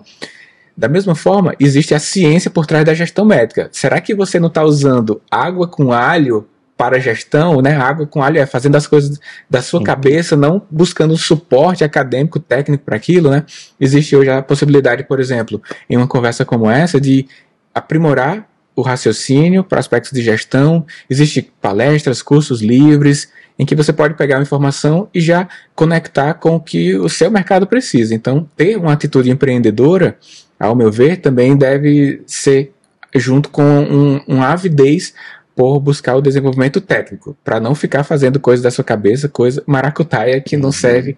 Da 0.76 0.88
mesma 0.88 1.14
forma, 1.14 1.54
existe 1.60 1.94
a 1.94 1.98
ciência 1.98 2.50
por 2.50 2.66
trás 2.66 2.84
da 2.84 2.94
gestão 2.94 3.24
médica. 3.24 3.68
Será 3.72 4.00
que 4.00 4.14
você 4.14 4.40
não 4.40 4.48
está 4.48 4.64
usando 4.64 5.20
água 5.30 5.68
com 5.68 5.92
alho 5.92 6.48
para 6.76 6.96
a 6.96 7.00
gestão, 7.00 7.60
né? 7.60 7.76
Água 7.76 8.06
com 8.06 8.22
alho 8.22 8.38
é 8.38 8.46
fazendo 8.46 8.76
as 8.76 8.86
coisas 8.86 9.20
da 9.48 9.60
sua 9.60 9.80
Sim. 9.80 9.84
cabeça, 9.84 10.34
não 10.34 10.62
buscando 10.70 11.16
suporte 11.16 11.84
acadêmico, 11.84 12.40
técnico 12.40 12.84
para 12.84 12.96
aquilo, 12.96 13.30
né? 13.30 13.44
Existe 13.78 14.16
hoje 14.16 14.30
a 14.30 14.42
possibilidade, 14.42 15.04
por 15.04 15.20
exemplo, 15.20 15.62
em 15.88 15.96
uma 15.96 16.08
conversa 16.08 16.44
como 16.44 16.70
essa, 16.70 17.00
de 17.00 17.28
aprimorar 17.74 18.48
o 18.74 18.82
raciocínio 18.82 19.62
para 19.62 19.78
aspectos 19.78 20.12
de 20.12 20.22
gestão. 20.22 20.86
Existem 21.08 21.50
palestras, 21.60 22.22
cursos 22.22 22.62
livres, 22.62 23.30
em 23.62 23.66
que 23.66 23.76
você 23.76 23.92
pode 23.92 24.14
pegar 24.14 24.38
a 24.38 24.42
informação 24.42 25.08
e 25.14 25.20
já 25.20 25.48
conectar 25.74 26.34
com 26.34 26.56
o 26.56 26.60
que 26.60 26.96
o 26.96 27.08
seu 27.08 27.30
mercado 27.30 27.66
precisa. 27.66 28.14
Então, 28.14 28.48
ter 28.56 28.76
uma 28.76 28.92
atitude 28.92 29.30
empreendedora, 29.30 30.18
ao 30.58 30.74
meu 30.74 30.90
ver, 30.90 31.18
também 31.18 31.56
deve 31.56 32.22
ser 32.26 32.72
junto 33.14 33.48
com 33.50 33.62
um, 33.62 34.20
uma 34.26 34.48
avidez 34.48 35.14
por 35.54 35.78
buscar 35.78 36.16
o 36.16 36.22
desenvolvimento 36.22 36.80
técnico, 36.80 37.36
para 37.44 37.60
não 37.60 37.74
ficar 37.74 38.02
fazendo 38.02 38.40
coisas 38.40 38.62
da 38.62 38.70
sua 38.70 38.82
cabeça, 38.82 39.28
coisa 39.28 39.62
maracutaia 39.66 40.40
que 40.40 40.56
não 40.56 40.72
serve 40.72 41.16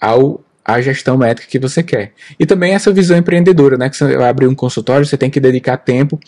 ao 0.00 0.42
a 0.64 0.80
gestão 0.80 1.18
médica 1.18 1.46
que 1.46 1.58
você 1.58 1.82
quer. 1.82 2.12
E 2.40 2.46
também 2.46 2.72
essa 2.72 2.90
visão 2.90 3.18
empreendedora, 3.18 3.76
né? 3.76 3.90
Que 3.90 3.96
você 3.98 4.16
vai 4.16 4.30
abrir 4.30 4.46
um 4.46 4.54
consultório, 4.54 5.04
você 5.04 5.18
tem 5.18 5.28
que 5.28 5.38
dedicar 5.38 5.76
tempo 5.76 6.18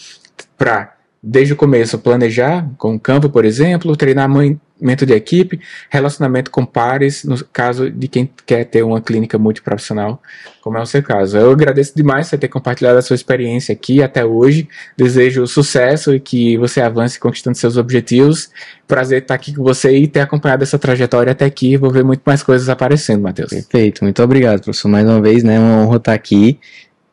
para 0.59 0.96
desde 1.29 1.55
o 1.55 1.57
começo, 1.57 1.99
planejar 1.99 2.71
com 2.79 2.95
o 2.95 3.01
campo, 3.01 3.29
por 3.29 3.45
exemplo, 3.45 3.97
treinamento 3.97 5.05
de 5.05 5.13
equipe, 5.13 5.59
relacionamento 5.91 6.53
com 6.53 6.65
pares, 6.65 7.25
no 7.25 7.45
caso 7.47 7.91
de 7.91 8.07
quem 8.07 8.31
quer 8.47 8.65
ter 8.65 8.85
uma 8.85 9.01
clínica 9.01 9.37
multiprofissional, 9.37 10.23
como 10.63 10.79
é 10.79 10.81
o 10.81 10.87
seu 10.87 11.03
caso. 11.03 11.37
Eu 11.37 11.51
agradeço 11.51 11.97
demais 11.97 12.29
você 12.29 12.39
ter 12.39 12.47
compartilhado 12.47 12.97
a 12.97 13.03
sua 13.03 13.17
experiência 13.17 13.73
aqui 13.73 14.01
até 14.01 14.25
hoje. 14.25 14.69
Desejo 14.97 15.49
sucesso 15.49 16.15
e 16.15 16.21
que 16.21 16.57
você 16.59 16.81
avance 16.81 17.19
conquistando 17.19 17.57
seus 17.57 17.77
objetivos. 17.77 18.49
Prazer 18.87 19.23
estar 19.23 19.35
aqui 19.35 19.53
com 19.53 19.65
você 19.65 19.97
e 19.97 20.07
ter 20.07 20.21
acompanhado 20.21 20.63
essa 20.63 20.79
trajetória 20.79 21.33
até 21.33 21.45
aqui. 21.45 21.77
Vou 21.77 21.91
ver 21.91 22.05
muito 22.05 22.23
mais 22.25 22.41
coisas 22.41 22.69
aparecendo, 22.69 23.23
Matheus. 23.23 23.51
Perfeito, 23.51 24.05
muito 24.05 24.23
obrigado, 24.23 24.63
professor. 24.63 24.89
Mais 24.89 25.05
uma 25.05 25.21
vez, 25.21 25.43
né? 25.43 25.59
Uma 25.59 25.83
honra 25.83 25.97
estar 25.97 26.15
aqui 26.15 26.61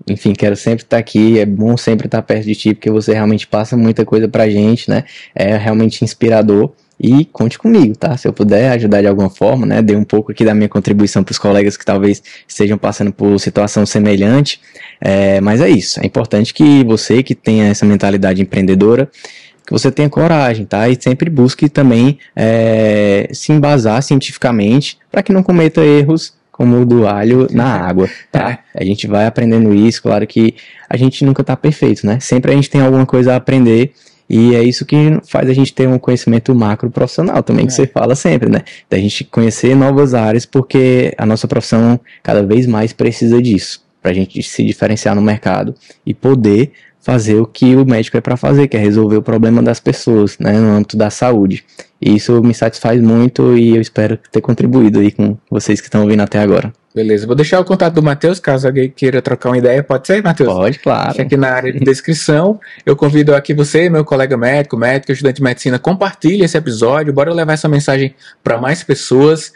enfim, 0.07 0.33
quero 0.33 0.55
sempre 0.55 0.83
estar 0.83 0.97
aqui, 0.97 1.39
é 1.39 1.45
bom 1.45 1.77
sempre 1.77 2.07
estar 2.07 2.21
perto 2.21 2.45
de 2.45 2.55
ti, 2.55 2.73
porque 2.73 2.91
você 2.91 3.13
realmente 3.13 3.47
passa 3.47 3.77
muita 3.77 4.05
coisa 4.05 4.27
pra 4.27 4.49
gente, 4.49 4.89
né? 4.89 5.03
É 5.33 5.55
realmente 5.57 6.03
inspirador. 6.03 6.71
E 6.99 7.25
conte 7.25 7.57
comigo, 7.57 7.97
tá? 7.97 8.15
Se 8.15 8.27
eu 8.27 8.31
puder 8.31 8.71
ajudar 8.71 9.01
de 9.01 9.07
alguma 9.07 9.29
forma, 9.29 9.65
né? 9.65 9.81
Dê 9.81 9.95
um 9.95 10.03
pouco 10.03 10.31
aqui 10.31 10.45
da 10.45 10.53
minha 10.53 10.69
contribuição 10.69 11.23
para 11.23 11.31
os 11.31 11.37
colegas 11.37 11.75
que 11.75 11.83
talvez 11.83 12.23
estejam 12.47 12.77
passando 12.77 13.11
por 13.11 13.37
situação 13.39 13.85
semelhante. 13.85 14.61
É, 15.01 15.41
mas 15.41 15.59
é 15.59 15.69
isso. 15.69 15.99
É 15.99 16.05
importante 16.05 16.53
que 16.53 16.83
você 16.83 17.21
que 17.21 17.35
tenha 17.35 17.65
essa 17.65 17.85
mentalidade 17.85 18.41
empreendedora, 18.41 19.09
que 19.65 19.71
você 19.71 19.91
tenha 19.91 20.09
coragem, 20.09 20.65
tá? 20.65 20.87
E 20.87 20.97
sempre 21.01 21.29
busque 21.29 21.67
também 21.67 22.19
é, 22.35 23.27
se 23.33 23.51
embasar 23.51 24.01
cientificamente 24.01 24.97
para 25.11 25.23
que 25.23 25.33
não 25.33 25.43
cometa 25.43 25.81
erros 25.81 26.33
como 26.53 26.79
o 26.79 26.85
do 26.85 27.05
alho 27.05 27.47
na 27.51 27.65
água, 27.83 28.07
tá? 28.31 28.59
A 28.73 28.85
gente 28.85 29.07
vai 29.07 29.25
aprendendo 29.25 29.73
isso, 29.73 30.01
claro 30.01 30.25
que 30.25 30.55
a 30.87 30.95
gente 30.95 31.25
nunca 31.25 31.43
tá 31.43 31.57
perfeito, 31.57 32.05
né? 32.05 32.19
Sempre 32.21 32.53
a 32.53 32.55
gente 32.55 32.69
tem 32.69 32.79
alguma 32.79 33.05
coisa 33.05 33.33
a 33.33 33.35
aprender 33.35 33.91
e 34.29 34.55
é 34.55 34.63
isso 34.63 34.85
que 34.85 34.95
faz 35.27 35.49
a 35.49 35.53
gente 35.53 35.73
ter 35.73 35.87
um 35.87 35.99
conhecimento 35.99 36.55
macro 36.55 36.89
profissional 36.89 37.43
também, 37.43 37.65
que 37.65 37.73
é. 37.73 37.75
você 37.75 37.87
fala 37.87 38.15
sempre, 38.15 38.49
né? 38.49 38.61
Da 38.89 38.97
gente 38.97 39.23
conhecer 39.25 39.75
novas 39.75 40.13
áreas, 40.13 40.45
porque 40.45 41.13
a 41.17 41.25
nossa 41.25 41.47
profissão 41.47 41.99
cada 42.21 42.43
vez 42.43 42.65
mais 42.65 42.93
precisa 42.93 43.41
disso, 43.41 43.83
para 44.01 44.11
a 44.11 44.13
gente 44.13 44.41
se 44.43 44.63
diferenciar 44.63 45.15
no 45.15 45.21
mercado 45.21 45.75
e 46.05 46.13
poder 46.13 46.71
fazer 47.03 47.35
o 47.35 47.45
que 47.45 47.75
o 47.75 47.85
médico 47.85 48.17
é 48.17 48.21
para 48.21 48.37
fazer, 48.37 48.67
que 48.67 48.77
é 48.77 48.79
resolver 48.79 49.17
o 49.17 49.21
problema 49.21 49.61
das 49.61 49.79
pessoas, 49.79 50.37
né, 50.39 50.53
no 50.53 50.71
âmbito 50.71 50.95
da 50.95 51.09
saúde. 51.09 51.63
E 52.01 52.15
isso 52.15 52.41
me 52.41 52.53
satisfaz 52.53 53.01
muito 53.01 53.57
e 53.57 53.75
eu 53.75 53.81
espero 53.81 54.17
ter 54.31 54.41
contribuído 54.41 54.99
aí 54.99 55.11
com 55.11 55.37
vocês 55.51 55.81
que 55.81 55.87
estão 55.87 56.03
ouvindo 56.03 56.21
até 56.21 56.39
agora. 56.39 56.73
Beleza, 56.93 57.25
vou 57.25 57.35
deixar 57.35 57.59
o 57.59 57.65
contato 57.65 57.95
do 57.95 58.03
Matheus, 58.03 58.39
caso 58.39 58.67
alguém 58.67 58.87
queira 58.87 59.19
trocar 59.19 59.49
uma 59.49 59.57
ideia. 59.57 59.81
Pode 59.81 60.05
ser, 60.05 60.21
Matheus? 60.21 60.53
Pode, 60.53 60.77
claro. 60.77 61.07
Deixa 61.07 61.23
aqui 61.23 61.35
na 61.35 61.49
área 61.49 61.73
de 61.73 61.79
descrição. 61.79 62.59
Eu 62.85 62.95
convido 62.95 63.33
aqui 63.33 63.51
você, 63.51 63.89
meu 63.89 64.05
colega 64.05 64.37
médico, 64.37 64.77
médico, 64.77 65.11
estudante 65.11 65.37
de 65.37 65.43
medicina, 65.43 65.79
compartilhe 65.79 66.43
esse 66.43 66.55
episódio. 66.55 67.11
Bora 67.11 67.33
levar 67.33 67.53
essa 67.53 67.67
mensagem 67.67 68.13
para 68.43 68.59
mais 68.59 68.83
pessoas. 68.83 69.51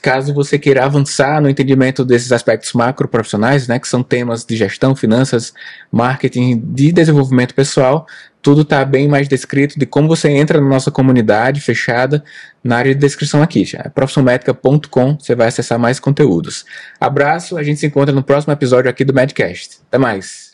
Caso 0.00 0.32
você 0.32 0.58
queira 0.58 0.82
avançar 0.86 1.42
no 1.42 1.50
entendimento 1.50 2.06
desses 2.06 2.32
aspectos 2.32 2.72
macro 2.72 3.06
profissionais, 3.06 3.68
né, 3.68 3.78
que 3.78 3.86
são 3.86 4.02
temas 4.02 4.42
de 4.42 4.56
gestão, 4.56 4.96
finanças, 4.96 5.52
marketing, 5.92 6.58
de 6.58 6.90
desenvolvimento 6.90 7.54
pessoal, 7.54 8.06
tudo 8.42 8.62
está 8.62 8.84
bem 8.84 9.08
mais 9.08 9.28
descrito 9.28 9.78
de 9.78 9.86
como 9.86 10.08
você 10.08 10.28
entra 10.28 10.60
na 10.60 10.68
nossa 10.68 10.90
comunidade 10.90 11.60
fechada 11.60 12.22
na 12.62 12.76
área 12.76 12.94
de 12.94 13.00
descrição 13.00 13.42
aqui. 13.42 13.64
É 13.74 13.88
profissionalmedica.com, 13.88 15.18
você 15.18 15.34
vai 15.34 15.48
acessar 15.48 15.78
mais 15.78 15.98
conteúdos. 15.98 16.64
Abraço, 17.00 17.56
a 17.56 17.62
gente 17.62 17.80
se 17.80 17.86
encontra 17.86 18.14
no 18.14 18.22
próximo 18.22 18.52
episódio 18.52 18.90
aqui 18.90 19.04
do 19.04 19.14
Medcast. 19.14 19.80
Até 19.88 19.98
mais. 19.98 20.47